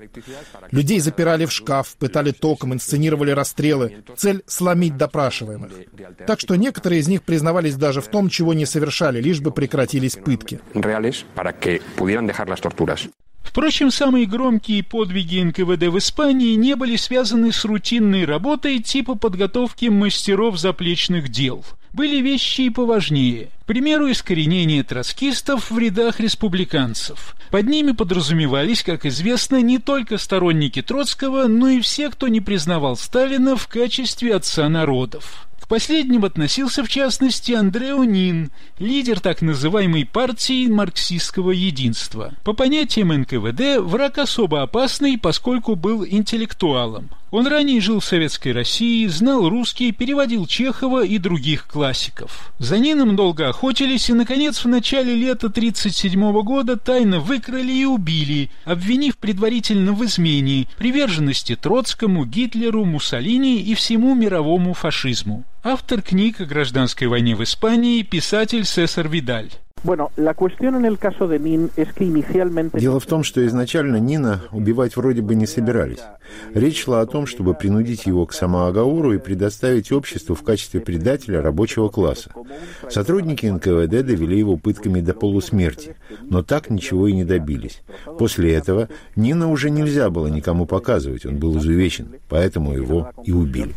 Людей 0.71 1.01
запирали 1.01 1.47
в 1.47 1.53
шкаф, 1.53 1.97
пытали 1.99 2.33
током, 2.33 2.75
инсценировали 2.75 3.31
расстрелы. 3.31 4.05
Цель— 4.17 4.43
сломить 4.47 4.97
допрашиваемых. 4.97 5.73
Так 6.27 6.41
что 6.41 6.57
некоторые 6.57 7.01
из 7.01 7.09
них 7.09 7.23
признавались 7.23 7.77
даже 7.77 8.01
в 8.01 8.09
том, 8.09 8.29
чего 8.29 8.55
не 8.55 8.67
совершали, 8.67 9.21
лишь 9.21 9.41
бы 9.41 9.51
прекратились 9.51 10.17
пытки. 10.17 10.61
Впрочем, 13.49 13.91
самые 13.91 14.27
громкие 14.27 14.83
подвиги 14.83 15.41
НКВД 15.41 15.85
в 15.85 15.97
Испании 15.97 16.55
не 16.55 16.77
были 16.77 16.97
связаны 16.97 17.51
с 17.51 17.65
рутинной 17.65 18.27
работой 18.27 18.79
типа 18.79 19.15
подготовки 19.15 19.87
мастеров 19.87 20.59
заплечных 20.59 21.31
дел. 21.31 21.65
Были 21.95 22.21
вещи 22.21 22.63
и 22.63 22.71
поважнее. 22.71 23.49
К 23.63 23.65
примеру, 23.65 24.11
искоренение 24.11 24.83
троцкистов 24.83 25.71
в 25.71 25.79
рядах 25.79 26.21
республиканцев. 26.21 27.35
Под 27.51 27.67
ними 27.67 27.93
подразумевались, 27.93 28.83
как 28.83 29.07
известно, 29.07 29.63
не 29.63 29.79
только 29.79 30.19
сторонники 30.19 30.83
Троцкого, 30.83 31.47
но 31.47 31.69
и 31.69 31.81
все, 31.81 32.11
кто 32.11 32.29
не 32.29 32.43
признавал 32.43 32.99
Сталина 32.99 33.57
в 33.57 33.67
качестве 33.67 34.35
отца 34.35 34.69
народов. 34.69 35.48
Последним 35.69 36.25
относился 36.25 36.83
в 36.83 36.89
частности 36.89 37.53
Андрео 37.53 38.03
Нин, 38.05 38.51
лидер 38.79 39.21
так 39.21 39.43
называемой 39.43 40.07
партии 40.07 40.67
марксистского 40.67 41.51
единства. 41.51 42.33
По 42.43 42.55
понятиям 42.55 43.09
НКВД, 43.09 43.79
враг 43.79 44.17
особо 44.17 44.63
опасный, 44.63 45.19
поскольку 45.19 45.75
был 45.77 46.07
интеллектуалом. 46.07 47.11
Он 47.31 47.47
ранее 47.47 47.81
жил 47.81 48.01
в 48.01 48.05
Советской 48.05 48.53
России, 48.53 49.07
знал 49.07 49.49
русский, 49.49 49.93
переводил 49.93 50.47
Чехова 50.47 51.05
и 51.05 51.19
других 51.19 51.67
классиков. 51.67 52.53
За 52.59 52.79
Нином 52.79 53.17
долго 53.17 53.49
охотились 53.49 54.09
и, 54.09 54.15
наконец, 54.15 54.65
в 54.65 54.69
начале 54.69 55.15
лета 55.15 55.49
1937 55.49 56.43
года 56.43 56.77
тайно 56.79 57.21
выкрали 57.21 57.73
и 57.73 57.85
убили, 57.85 58.51
обвинив 58.65 59.19
предварительно 59.19 59.93
в 59.93 60.05
измене, 60.05 60.67
приверженности 60.79 61.55
Троцкому, 61.55 62.25
Гитлеру, 62.25 62.85
Муссолини 62.85 63.61
и 63.61 63.75
всему 63.75 64.15
мировому 64.15 64.73
фашизму. 64.73 65.45
Автор 65.63 66.01
книг 66.01 66.41
о 66.41 66.47
гражданской 66.47 67.09
войне 67.09 67.37
в 67.37 67.43
Испании, 67.43 68.03
писатель 68.03 68.65
Сесар 68.65 69.07
Видаль. 69.09 69.51
Дело 72.81 73.01
в 73.01 73.07
том, 73.07 73.23
что 73.23 73.45
изначально 73.47 73.97
Нина 73.97 74.43
убивать 74.53 74.97
вроде 74.97 75.23
бы 75.23 75.35
не 75.35 75.47
собирались. 75.47 76.01
Речь 76.55 76.85
шла 76.85 77.01
о 77.01 77.07
том, 77.07 77.27
чтобы 77.27 77.55
принудить 77.55 78.07
его 78.07 78.27
к 78.27 78.33
самооговору 78.33 79.13
и 79.15 79.19
предоставить 79.19 79.93
обществу 79.93 80.35
в 80.35 80.43
качестве 80.43 80.81
предателя 80.81 81.43
рабочего 81.43 81.89
класса. 81.89 82.33
Сотрудники 82.89 83.47
НКВД 83.47 84.07
довели 84.07 84.39
его 84.39 84.57
пытками 84.57 85.01
до 85.01 85.15
полусмерти, 85.15 85.97
но 86.23 86.43
так 86.43 86.71
ничего 86.71 87.09
и 87.09 87.13
не 87.13 87.25
добились. 87.25 87.83
После 88.19 88.55
этого 88.55 88.89
Нина 89.17 89.51
уже 89.51 89.71
нельзя 89.71 90.11
было 90.11 90.27
никому 90.27 90.67
показывать, 90.67 91.27
он 91.27 91.37
был 91.37 91.59
изувечен, 91.59 92.17
поэтому 92.29 92.73
его 92.73 93.11
и 93.25 93.33
убили. 93.33 93.75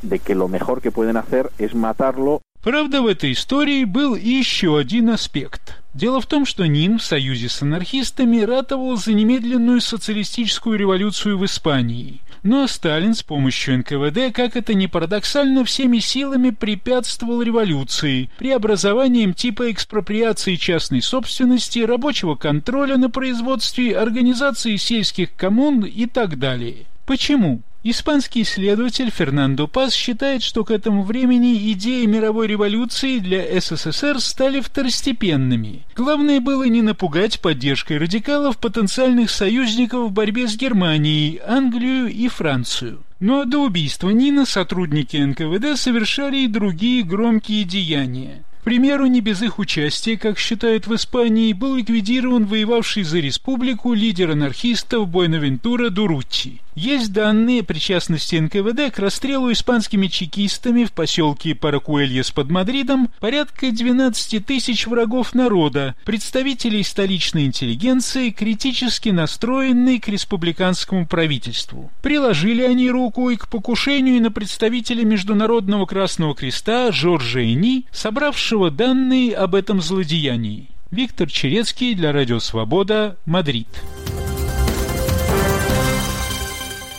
Правда, 2.63 3.02
в 3.02 3.08
этой 3.08 3.32
истории 3.32 3.84
был 3.86 4.15
еще 4.15 4.78
один 4.78 5.10
аспект– 5.10 5.78
Дело 5.93 6.21
в 6.21 6.26
том, 6.26 6.45
что 6.45 6.65
Нин 6.65 7.00
в 7.00 7.04
союзе 7.04 7.50
с 7.50 7.62
анархистами 7.62 8.41
ратовал 8.41 8.95
за 8.95 9.12
немедленную 9.12 9.82
социалистическую 9.82 10.80
революцию 10.80 11.38
в 11.38 11.45
Испании. 11.45 12.21
А 12.43 12.67
Сталин 12.67 13.13
с 13.13 13.24
помощью 13.24 13.80
НКВД, 13.80 14.34
как 14.34 14.56
это 14.56 14.74
ни 14.74 14.86
парадоксально, 14.86 15.65
всеми 15.65 16.00
силами 16.00 16.52
препятствовал 16.52 17.41
революции, 17.41 18.30
преобразованием 18.38 19.34
типа 19.34 19.69
экспроприации 19.69 20.56
частной 20.56 21.02
собственности, 21.02 21.80
рабочего 21.80 22.36
контроля 22.36 22.97
на 22.97 23.10
производстве, 23.10 23.97
организации 23.97 24.78
сельских 24.78 25.36
коммун 25.36 25.84
и 25.84 26.06
так 26.06 26.39
далее. 26.39 26.86
Почему? 27.06 27.62
Испанский 27.84 28.44
исследователь 28.44 29.10
Фернандо 29.10 29.67
Пас 29.67 29.94
считает, 29.94 30.44
что 30.44 30.63
к 30.63 30.70
этому 30.70 31.02
времени 31.02 31.72
идеи 31.72 32.06
мировой 32.06 32.46
революции 32.46 33.17
для 33.17 33.60
СССР 33.60 34.20
стали 34.20 34.60
второстепенными. 34.60 35.82
Главное 35.96 36.39
было 36.39 36.65
не 36.65 36.84
напугать 36.84 37.39
поддержкой 37.39 37.98
радикалов 37.98 38.58
потенциальных 38.58 39.32
союзников 39.32 40.10
в 40.10 40.12
борьбе 40.12 40.48
с 40.48 40.56
Германией, 40.56 41.41
Англию 41.44 42.08
и 42.08 42.28
Францию. 42.28 43.00
А 43.20 43.46
до 43.46 43.60
убийства 43.60 44.12
Нина 44.12 44.46
сотрудники 44.46 45.17
НКВД 45.17 45.80
совершали 45.80 46.38
и 46.38 46.48
другие 46.48 47.02
громкие 47.02 47.63
деяния. 47.63 48.44
К 48.62 48.63
примеру, 48.63 49.08
не 49.08 49.21
без 49.21 49.41
их 49.41 49.58
участия, 49.58 50.17
как 50.17 50.38
считают 50.38 50.86
в 50.86 50.93
Испании, 50.93 51.52
был 51.52 51.78
ликвидирован 51.78 52.45
воевавший 52.45 53.02
за 53.02 53.17
республику 53.17 53.93
лидер 53.93 54.30
анархистов 54.30 55.08
Буэнавентура 55.08 55.89
Дуруччи. 55.89 56.62
Есть 56.76 57.12
данные 57.12 57.62
о 57.62 57.63
причастности 57.63 58.36
НКВД 58.38 58.95
к 58.95 59.00
расстрелу 59.00 59.52
испанскими 59.52 60.08
чекистами 60.08 60.86
в 60.86 60.93
поселке 60.93 61.54
Паракуэльес 61.54 62.32
под 62.32 62.50
Мадридом 62.50 63.10
порядка 63.19 63.71
12 63.71 64.45
тысяч 64.45 64.88
врагов 64.88 65.34
народа, 65.34 65.95
представителей 66.06 66.84
столичной 66.84 67.45
интеллигенции, 67.45 68.30
критически 68.30 69.10
настроенной 69.10 70.00
к 70.00 70.08
республиканскому 70.08 71.08
правительству. 71.08 71.91
Приложили 72.02 72.62
они 72.62 72.89
руку 72.89 73.30
и 73.30 73.36
к 73.36 73.50
покушению 73.50 74.21
на 74.21 74.32
представителя 74.32 75.04
Международного 75.04 75.86
Красного 75.86 76.36
Креста 76.36 76.91
Жоржа 76.93 77.43
Эни, 77.43 77.86
собравшего 77.91 78.50
данные 78.69 79.33
об 79.33 79.55
этом 79.55 79.81
злодеянии. 79.81 80.69
Виктор 80.91 81.29
Черецкий 81.29 81.95
для 81.95 82.11
Радио 82.11 82.39
Свобода, 82.39 83.17
Мадрид. 83.25 83.67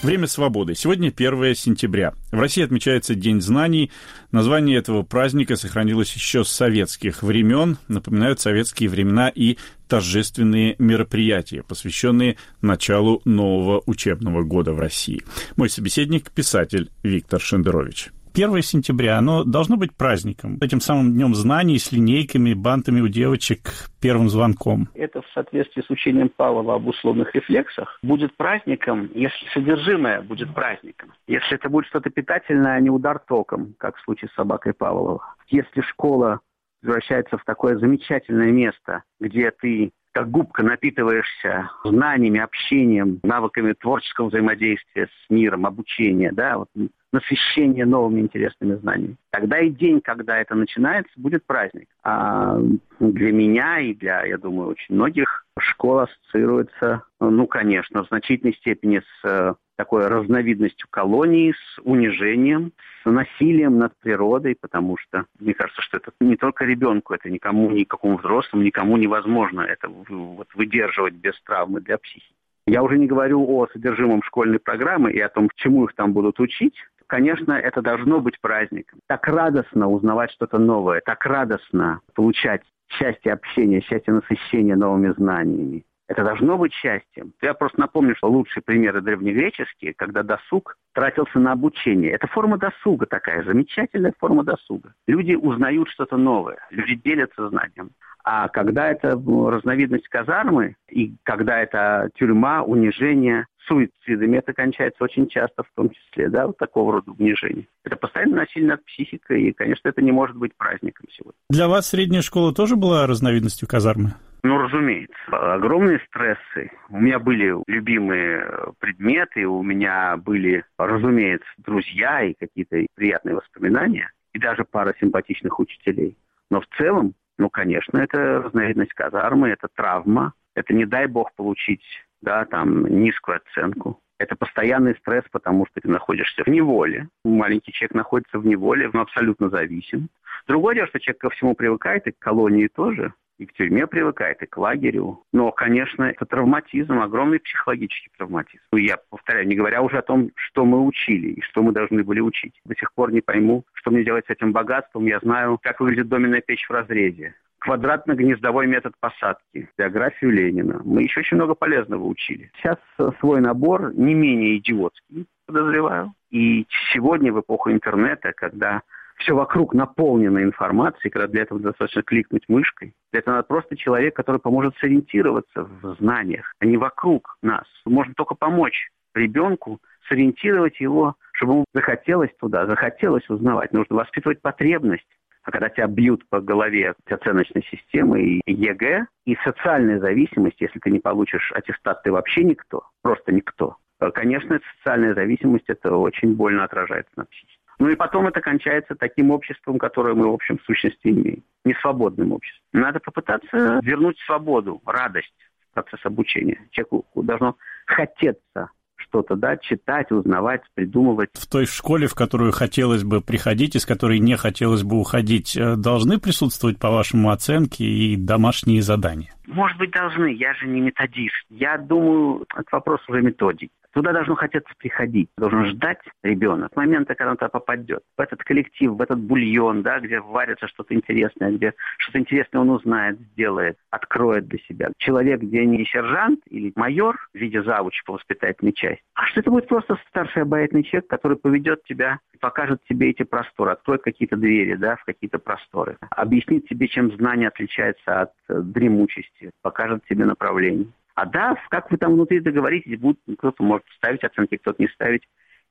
Время 0.02 0.26
свободы. 0.26 0.74
Сегодня 0.74 1.12
1 1.14 1.54
сентября. 1.54 2.14
В 2.30 2.40
России 2.40 2.64
отмечается 2.64 3.14
День 3.14 3.42
знаний. 3.42 3.90
Название 4.32 4.78
этого 4.78 5.02
праздника 5.02 5.56
сохранилось 5.56 6.12
еще 6.14 6.42
с 6.42 6.48
советских 6.48 7.22
времен. 7.22 7.76
Напоминают 7.86 8.40
советские 8.40 8.88
времена 8.88 9.28
и 9.28 9.58
торжественные 9.88 10.74
мероприятия, 10.78 11.62
посвященные 11.62 12.36
началу 12.62 13.20
нового 13.26 13.82
учебного 13.84 14.42
года 14.42 14.72
в 14.72 14.80
России. 14.80 15.22
Мой 15.56 15.68
собеседник– 15.68 16.30
писатель 16.34 16.90
Виктор 17.02 17.40
Шендерович. 17.40 18.10
1 18.34 18.62
сентября, 18.62 19.18
оно 19.18 19.44
должно 19.44 19.76
быть 19.76 19.94
праздником, 19.96 20.58
этим 20.60 20.80
самым 20.80 21.12
днем 21.12 21.34
знаний, 21.34 21.78
с 21.78 21.92
линейками, 21.92 22.54
бантами 22.54 23.00
у 23.00 23.08
девочек, 23.08 23.90
первым 24.00 24.28
звонком. 24.28 24.88
Это 24.94 25.22
в 25.22 25.26
соответствии 25.34 25.82
с 25.82 25.90
учением 25.90 26.28
Павлова 26.28 26.76
об 26.76 26.86
условных 26.86 27.34
рефлексах 27.34 27.98
будет 28.02 28.36
праздником, 28.36 29.10
если 29.14 29.46
содержимое 29.52 30.22
будет 30.22 30.54
праздником. 30.54 31.12
Если 31.26 31.54
это 31.54 31.68
будет 31.68 31.86
что-то 31.86 32.10
питательное, 32.10 32.74
а 32.74 32.80
не 32.80 32.90
удар 32.90 33.18
током, 33.18 33.74
как 33.78 33.96
в 33.96 34.02
случае 34.02 34.30
с 34.30 34.34
собакой 34.34 34.72
Павлова. 34.72 35.34
Если 35.48 35.80
школа 35.82 36.40
превращается 36.80 37.38
в 37.38 37.44
такое 37.44 37.78
замечательное 37.78 38.50
место, 38.50 39.02
где 39.20 39.50
ты 39.50 39.92
как 40.12 40.30
губка 40.30 40.62
напитываешься 40.62 41.70
знаниями, 41.84 42.40
общением, 42.40 43.20
навыками 43.22 43.72
творческого 43.72 44.28
взаимодействия 44.28 45.06
с 45.06 45.30
миром, 45.30 45.66
обучения, 45.66 46.32
да, 46.32 46.58
вот 46.58 46.68
насыщение 47.12 47.84
новыми 47.84 48.20
интересными 48.20 48.74
знаниями. 48.76 49.16
Тогда 49.30 49.60
и 49.60 49.70
день, 49.70 50.00
когда 50.00 50.38
это 50.38 50.54
начинается, 50.54 51.12
будет 51.16 51.44
праздник. 51.44 51.88
А 52.02 52.58
для 53.00 53.32
меня 53.32 53.80
и 53.80 53.94
для, 53.94 54.24
я 54.24 54.38
думаю, 54.38 54.70
очень 54.70 54.94
многих 54.94 55.44
школа 55.58 56.04
ассоциируется, 56.04 57.02
ну, 57.20 57.46
конечно, 57.46 58.04
в 58.04 58.08
значительной 58.08 58.54
степени 58.54 59.00
с 59.00 59.28
э, 59.28 59.54
такой 59.76 60.06
разновидностью 60.06 60.88
колонии, 60.90 61.52
с 61.52 61.80
унижением, 61.82 62.72
с 63.02 63.10
насилием 63.10 63.78
над 63.78 63.92
природой, 63.98 64.56
потому 64.58 64.96
что 64.96 65.26
мне 65.38 65.54
кажется, 65.54 65.82
что 65.82 65.98
это 65.98 66.12
не 66.20 66.36
только 66.36 66.64
ребенку, 66.64 67.14
это 67.14 67.28
никому, 67.28 67.70
никакому 67.70 68.16
взрослому, 68.16 68.64
никому 68.64 68.96
невозможно 68.96 69.60
это 69.60 69.88
вот, 69.88 70.48
выдерживать 70.54 71.14
без 71.14 71.40
травмы 71.42 71.80
для 71.80 71.98
психики. 71.98 72.34
Я 72.66 72.82
уже 72.84 72.96
не 72.96 73.06
говорю 73.06 73.44
о 73.44 73.66
содержимом 73.72 74.22
школьной 74.22 74.60
программы 74.60 75.10
и 75.10 75.18
о 75.18 75.28
том, 75.28 75.50
чему 75.56 75.84
их 75.84 75.94
там 75.94 76.12
будут 76.12 76.38
учить, 76.38 76.76
конечно, 77.12 77.52
это 77.52 77.82
должно 77.82 78.20
быть 78.20 78.40
праздником. 78.40 79.00
Так 79.06 79.28
радостно 79.28 79.86
узнавать 79.86 80.30
что-то 80.30 80.56
новое, 80.56 81.02
так 81.04 81.26
радостно 81.26 82.00
получать 82.14 82.62
счастье 82.88 83.34
общения, 83.34 83.82
счастье 83.82 84.14
насыщения 84.14 84.76
новыми 84.76 85.12
знаниями. 85.12 85.84
Это 86.08 86.24
должно 86.24 86.56
быть 86.56 86.72
счастьем. 86.72 87.34
Я 87.42 87.52
просто 87.52 87.80
напомню, 87.80 88.16
что 88.16 88.30
лучшие 88.30 88.62
примеры 88.62 89.02
древнегреческие, 89.02 89.92
когда 89.92 90.22
досуг 90.22 90.78
тратился 90.94 91.38
на 91.38 91.52
обучение. 91.52 92.12
Это 92.12 92.28
форма 92.28 92.56
досуга 92.56 93.04
такая, 93.04 93.44
замечательная 93.44 94.14
форма 94.18 94.42
досуга. 94.42 94.94
Люди 95.06 95.34
узнают 95.34 95.90
что-то 95.90 96.16
новое, 96.16 96.66
люди 96.70 96.94
делятся 96.94 97.50
знанием. 97.50 97.90
А 98.24 98.48
когда 98.48 98.90
это 98.90 99.10
разновидность 99.10 100.08
казармы, 100.08 100.76
и 100.88 101.14
когда 101.24 101.60
это 101.60 102.08
тюрьма, 102.14 102.62
унижение, 102.62 103.46
суицидами, 103.66 104.38
это 104.38 104.52
кончается 104.52 105.04
очень 105.04 105.28
часто 105.28 105.62
в 105.62 105.70
том 105.74 105.90
числе, 105.90 106.28
да, 106.28 106.46
вот 106.46 106.56
такого 106.58 106.94
рода 106.94 107.10
унижение. 107.12 107.66
Это 107.84 107.96
постоянно 107.96 108.36
насилие 108.36 108.68
над 108.70 108.84
психикой, 108.84 109.42
и, 109.42 109.52
конечно, 109.52 109.88
это 109.88 110.02
не 110.02 110.12
может 110.12 110.36
быть 110.36 110.54
праздником 110.56 111.06
сегодня. 111.10 111.38
Для 111.50 111.68
вас 111.68 111.88
средняя 111.88 112.22
школа 112.22 112.54
тоже 112.54 112.76
была 112.76 113.06
разновидностью 113.06 113.68
казармы? 113.68 114.14
Ну, 114.44 114.58
разумеется. 114.58 115.14
Огромные 115.30 116.00
стрессы. 116.08 116.72
У 116.88 116.98
меня 116.98 117.20
были 117.20 117.54
любимые 117.68 118.44
предметы, 118.80 119.46
у 119.46 119.62
меня 119.62 120.16
были, 120.16 120.64
разумеется, 120.78 121.46
друзья 121.58 122.22
и 122.22 122.34
какие-то 122.34 122.84
приятные 122.94 123.36
воспоминания, 123.36 124.10
и 124.32 124.40
даже 124.40 124.64
пара 124.64 124.94
симпатичных 124.98 125.60
учителей. 125.60 126.16
Но 126.50 126.60
в 126.60 126.66
целом 126.76 127.14
ну, 127.38 127.50
конечно, 127.50 127.98
это 127.98 128.42
разновидность 128.42 128.92
казармы, 128.92 129.48
это 129.48 129.68
травма, 129.74 130.32
это 130.54 130.74
не 130.74 130.84
дай 130.84 131.06
бог 131.06 131.32
получить 131.34 131.82
да, 132.22 132.44
там 132.46 132.86
низкую 132.86 133.38
оценку. 133.38 134.00
Это 134.18 134.36
постоянный 134.36 134.94
стресс, 134.96 135.24
потому 135.32 135.66
что 135.66 135.80
ты 135.80 135.88
находишься 135.88 136.44
в 136.44 136.48
неволе. 136.48 137.08
Маленький 137.24 137.72
человек 137.72 137.94
находится 137.94 138.38
в 138.38 138.46
неволе, 138.46 138.88
он 138.88 139.00
абсолютно 139.00 139.50
зависим. 139.50 140.08
Другое 140.46 140.76
дело, 140.76 140.86
что 140.86 141.00
человек 141.00 141.20
ко 141.20 141.30
всему 141.30 141.54
привыкает, 141.54 142.06
и 142.06 142.12
к 142.12 142.18
колонии 142.20 142.68
тоже, 142.68 143.12
и 143.38 143.46
к 143.46 143.52
тюрьме 143.54 143.88
привыкает, 143.88 144.40
и 144.42 144.46
к 144.46 144.56
лагерю. 144.56 145.24
Но, 145.32 145.50
конечно, 145.50 146.04
это 146.04 146.24
травматизм, 146.24 147.00
огромный 147.00 147.40
психологический 147.40 148.10
травматизм. 148.16 148.62
Я 148.72 148.98
повторяю, 149.10 149.48
не 149.48 149.56
говоря 149.56 149.82
уже 149.82 149.98
о 149.98 150.02
том, 150.02 150.30
что 150.36 150.64
мы 150.64 150.86
учили 150.86 151.28
и 151.28 151.40
что 151.42 151.62
мы 151.62 151.72
должны 151.72 152.04
были 152.04 152.20
учить. 152.20 152.54
До 152.64 152.76
сих 152.76 152.92
пор 152.94 153.12
не 153.12 153.20
пойму, 153.20 153.64
что 153.72 153.90
мне 153.90 154.04
делать 154.04 154.26
с 154.26 154.30
этим 154.30 154.52
богатством. 154.52 155.06
Я 155.06 155.18
знаю, 155.18 155.58
как 155.60 155.80
выглядит 155.80 156.08
доменная 156.08 156.42
печь 156.42 156.66
в 156.68 156.72
разрезе 156.72 157.34
квадратно-гнездовой 157.62 158.66
метод 158.66 158.94
посадки, 158.98 159.68
биографию 159.78 160.32
Ленина. 160.32 160.80
Мы 160.84 161.02
еще 161.02 161.20
очень 161.20 161.36
много 161.36 161.54
полезного 161.54 162.04
учили. 162.04 162.50
Сейчас 162.56 162.76
свой 163.20 163.40
набор 163.40 163.94
не 163.94 164.14
менее 164.14 164.58
идиотский, 164.58 165.26
подозреваю. 165.46 166.12
И 166.30 166.66
сегодня, 166.92 167.32
в 167.32 167.40
эпоху 167.40 167.70
интернета, 167.70 168.32
когда 168.34 168.82
все 169.18 169.34
вокруг 169.34 169.74
наполнено 169.74 170.42
информацией, 170.42 171.10
когда 171.10 171.28
для 171.28 171.42
этого 171.42 171.60
достаточно 171.60 172.02
кликнуть 172.02 172.48
мышкой. 172.48 172.94
Для 173.12 173.20
этого 173.20 173.36
надо 173.36 173.46
просто 173.46 173.76
человек, 173.76 174.16
который 174.16 174.40
поможет 174.40 174.76
сориентироваться 174.78 175.62
в 175.62 175.96
знаниях, 176.00 176.52
а 176.58 176.66
не 176.66 176.76
вокруг 176.76 177.36
нас. 177.42 177.64
Можно 177.84 178.14
только 178.14 178.34
помочь 178.34 178.90
ребенку 179.14 179.78
сориентировать 180.08 180.80
его, 180.80 181.14
чтобы 181.32 181.52
ему 181.52 181.64
захотелось 181.72 182.30
туда, 182.40 182.66
захотелось 182.66 183.28
узнавать. 183.30 183.72
Нужно 183.72 183.96
воспитывать 183.96 184.40
потребность 184.40 185.06
а 185.42 185.50
когда 185.50 185.68
тебя 185.68 185.86
бьют 185.86 186.28
по 186.28 186.40
голове 186.40 186.94
оценочной 187.06 187.64
системы 187.64 188.22
и 188.22 188.52
ЕГЭ, 188.52 189.06
и 189.24 189.36
социальная 189.44 189.98
зависимость, 189.98 190.60
если 190.60 190.78
ты 190.78 190.90
не 190.90 191.00
получишь 191.00 191.52
аттестат, 191.52 192.02
ты 192.02 192.12
вообще 192.12 192.44
никто, 192.44 192.84
просто 193.02 193.32
никто. 193.32 193.76
Конечно, 194.14 194.60
социальная 194.78 195.14
зависимость, 195.14 195.64
это 195.68 195.94
очень 195.94 196.34
больно 196.34 196.64
отражается 196.64 197.12
на 197.16 197.24
психике. 197.24 197.58
Ну 197.78 197.88
и 197.88 197.96
потом 197.96 198.28
это 198.28 198.40
кончается 198.40 198.94
таким 198.94 199.30
обществом, 199.30 199.78
которое 199.78 200.14
мы, 200.14 200.28
в 200.28 200.34
общем, 200.34 200.58
в 200.58 200.62
сущности 200.62 201.08
имеем. 201.08 201.42
Несвободным 201.64 202.32
обществом. 202.32 202.62
Надо 202.72 203.00
попытаться 203.00 203.80
вернуть 203.82 204.18
свободу, 204.20 204.80
радость 204.86 205.34
в 205.70 205.74
процесс 205.74 206.04
обучения. 206.04 206.60
Человеку 206.70 207.04
должно 207.16 207.56
хотеться 207.86 208.70
что-то, 209.12 209.36
да, 209.36 209.56
читать, 209.58 210.10
узнавать, 210.10 210.62
придумывать. 210.74 211.30
В 211.34 211.46
той 211.46 211.66
школе, 211.66 212.06
в 212.06 212.14
которую 212.14 212.52
хотелось 212.52 213.04
бы 213.04 213.20
приходить, 213.20 213.76
из 213.76 213.84
которой 213.84 214.18
не 214.18 214.36
хотелось 214.36 214.82
бы 214.82 214.98
уходить, 214.98 215.56
э, 215.56 215.76
должны 215.76 216.18
присутствовать, 216.18 216.78
по-вашему, 216.78 217.30
оценки 217.30 217.82
и 217.82 218.16
домашние 218.16 218.80
задания? 218.80 219.34
Может 219.46 219.76
быть, 219.76 219.90
должны. 219.90 220.32
Я 220.32 220.54
же 220.54 220.66
не 220.66 220.80
методист. 220.80 221.34
Я 221.50 221.76
думаю, 221.76 222.46
это 222.54 222.64
вопрос 222.72 223.00
уже 223.08 223.20
методики. 223.20 223.70
Туда 223.92 224.12
должно 224.12 224.34
хотеться 224.34 224.72
приходить, 224.78 225.28
должен 225.36 225.66
ждать 225.66 226.00
ребенок 226.22 226.74
момента, 226.76 227.14
когда 227.14 227.32
он 227.32 227.36
туда 227.36 227.48
попадет. 227.48 228.02
В 228.16 228.20
этот 228.20 228.42
коллектив, 228.42 228.92
в 228.92 229.02
этот 229.02 229.18
бульон, 229.18 229.82
да, 229.82 230.00
где 230.00 230.20
варится 230.20 230.66
что-то 230.68 230.94
интересное, 230.94 231.52
где 231.52 231.74
что-то 231.98 232.18
интересное 232.18 232.60
он 232.60 232.70
узнает, 232.70 233.18
сделает, 233.32 233.76
откроет 233.90 234.46
для 234.48 234.58
себя. 234.60 234.90
Человек, 234.98 235.40
где 235.40 235.64
не 235.66 235.84
сержант 235.84 236.40
или 236.46 236.72
майор 236.74 237.18
в 237.34 237.38
виде 237.38 237.62
завуча 237.62 238.02
по 238.06 238.14
воспитательной 238.14 238.72
части, 238.72 239.02
а 239.14 239.26
что 239.26 239.40
это 239.40 239.50
будет 239.50 239.68
просто 239.68 239.98
старший 240.08 240.42
обаятельный 240.42 240.84
человек, 240.84 241.08
который 241.08 241.36
поведет 241.36 241.84
тебя 241.84 242.18
покажет 242.42 242.80
тебе 242.88 243.10
эти 243.10 243.22
просторы, 243.22 243.70
откроет 243.70 244.02
какие-то 244.02 244.36
двери, 244.36 244.74
да, 244.74 244.96
в 244.96 245.04
какие-то 245.04 245.38
просторы, 245.38 245.96
объяснит 246.10 246.68
тебе, 246.68 246.88
чем 246.88 247.12
знание 247.12 247.48
отличается 247.48 248.22
от 248.22 248.32
э, 248.48 248.60
дремучести, 248.60 249.52
покажет 249.62 250.02
тебе 250.08 250.24
направление. 250.24 250.88
А 251.14 251.26
да, 251.26 251.56
как 251.70 251.90
вы 251.90 251.98
там 251.98 252.14
внутри 252.14 252.40
договоритесь, 252.40 252.98
будет, 252.98 253.18
кто-то 253.38 253.62
может 253.62 253.86
ставить 253.96 254.24
оценки, 254.24 254.56
кто-то 254.56 254.82
не 254.82 254.88
ставить. 254.88 255.22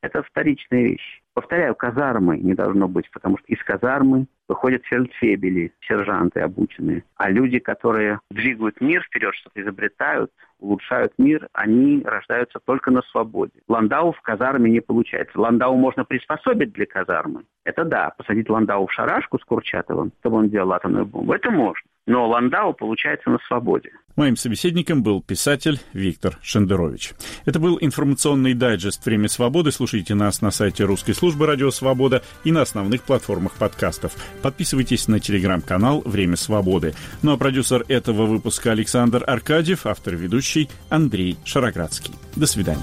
Это 0.02 0.24
вторичная 0.24 0.82
вещь. 0.82 1.22
Повторяю, 1.34 1.76
казармы 1.76 2.38
не 2.40 2.56
должно 2.56 2.88
быть, 2.88 3.10
потому 3.12 3.38
что 3.38 3.48
из 3.48 3.64
казармы 3.64 4.26
выходят 4.48 4.84
фельдфебели, 4.86 5.72
сержанты 5.88 6.42
обученные. 6.42 7.04
А 7.16 7.30
люди, 7.30 7.60
которые 7.60 8.20
двигают 8.32 8.82
мир 8.82 9.04
вперед, 9.04 9.34
что-то 9.36 9.62
изобретают, 9.62 10.32
улучшают 10.60 11.14
мир, 11.18 11.48
они 11.54 12.02
рождаются 12.04 12.60
только 12.66 12.90
на 12.92 13.02
свободе. 13.04 13.54
Ландау 13.68 14.12
в 14.12 14.22
казарме 14.22 14.72
не 14.72 14.82
получается. 14.82 15.40
Ландау 15.40 15.76
можно 15.78 16.04
приспособить 16.04 16.74
для 16.74 16.88
казармы. 16.88 17.44
Это 17.64 17.86
да, 17.86 18.12
посадить 18.18 18.50
Ландау 18.50 18.88
в 18.88 18.92
шарашку 18.92 19.40
с 19.40 19.46
Курчатовым, 19.46 20.12
чтобы 20.20 20.38
он 20.38 20.50
делал 20.50 20.74
атомную 20.74 21.06
бомбу, 21.06 21.34
это 21.34 21.52
можно 21.52 21.88
но 22.08 22.28
Ландау 22.28 22.74
получается 22.74 23.30
на 23.30 23.38
свободе. 23.48 23.92
Моим 24.16 24.36
собеседником 24.36 25.04
был 25.04 25.22
писатель 25.22 25.80
Виктор 25.94 26.38
Шендерович. 26.42 27.14
Это 27.46 27.60
был 27.60 27.78
информационный 27.80 28.54
дайджест 28.54 29.06
«Время 29.06 29.30
свободы». 29.30 29.72
Слушайте 29.72 30.16
нас 30.16 30.42
на 30.42 30.52
сайте 30.52 30.84
русской 30.84 31.14
службы 31.14 31.46
«Радио 31.46 31.72
Свобода» 31.72 32.22
и 32.44 32.52
на 32.52 32.62
основных 32.62 33.04
платформах 33.04 33.54
подкастов. 33.54 34.14
Подписывайтесь 34.42 35.08
на 35.08 35.20
телеграм-канал 35.20 36.02
«Время 36.06 36.36
свободы». 36.36 36.94
Ну 37.22 37.34
а 37.34 37.38
продюсер 37.38 37.86
этого 37.88 38.26
выпуска 38.26 38.72
Александр 38.72 39.24
Аркадьев, 39.26 39.86
автор 39.86 40.16
ведущий 40.16 40.70
Андрей 40.90 41.38
Шароградский. 41.46 42.14
До 42.36 42.48
свидания. 42.48 42.82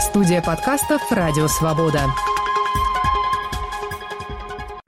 Студия 0.00 0.42
подкастов 0.42 1.00
«Радио 1.12 1.46
Свобода». 1.46 2.00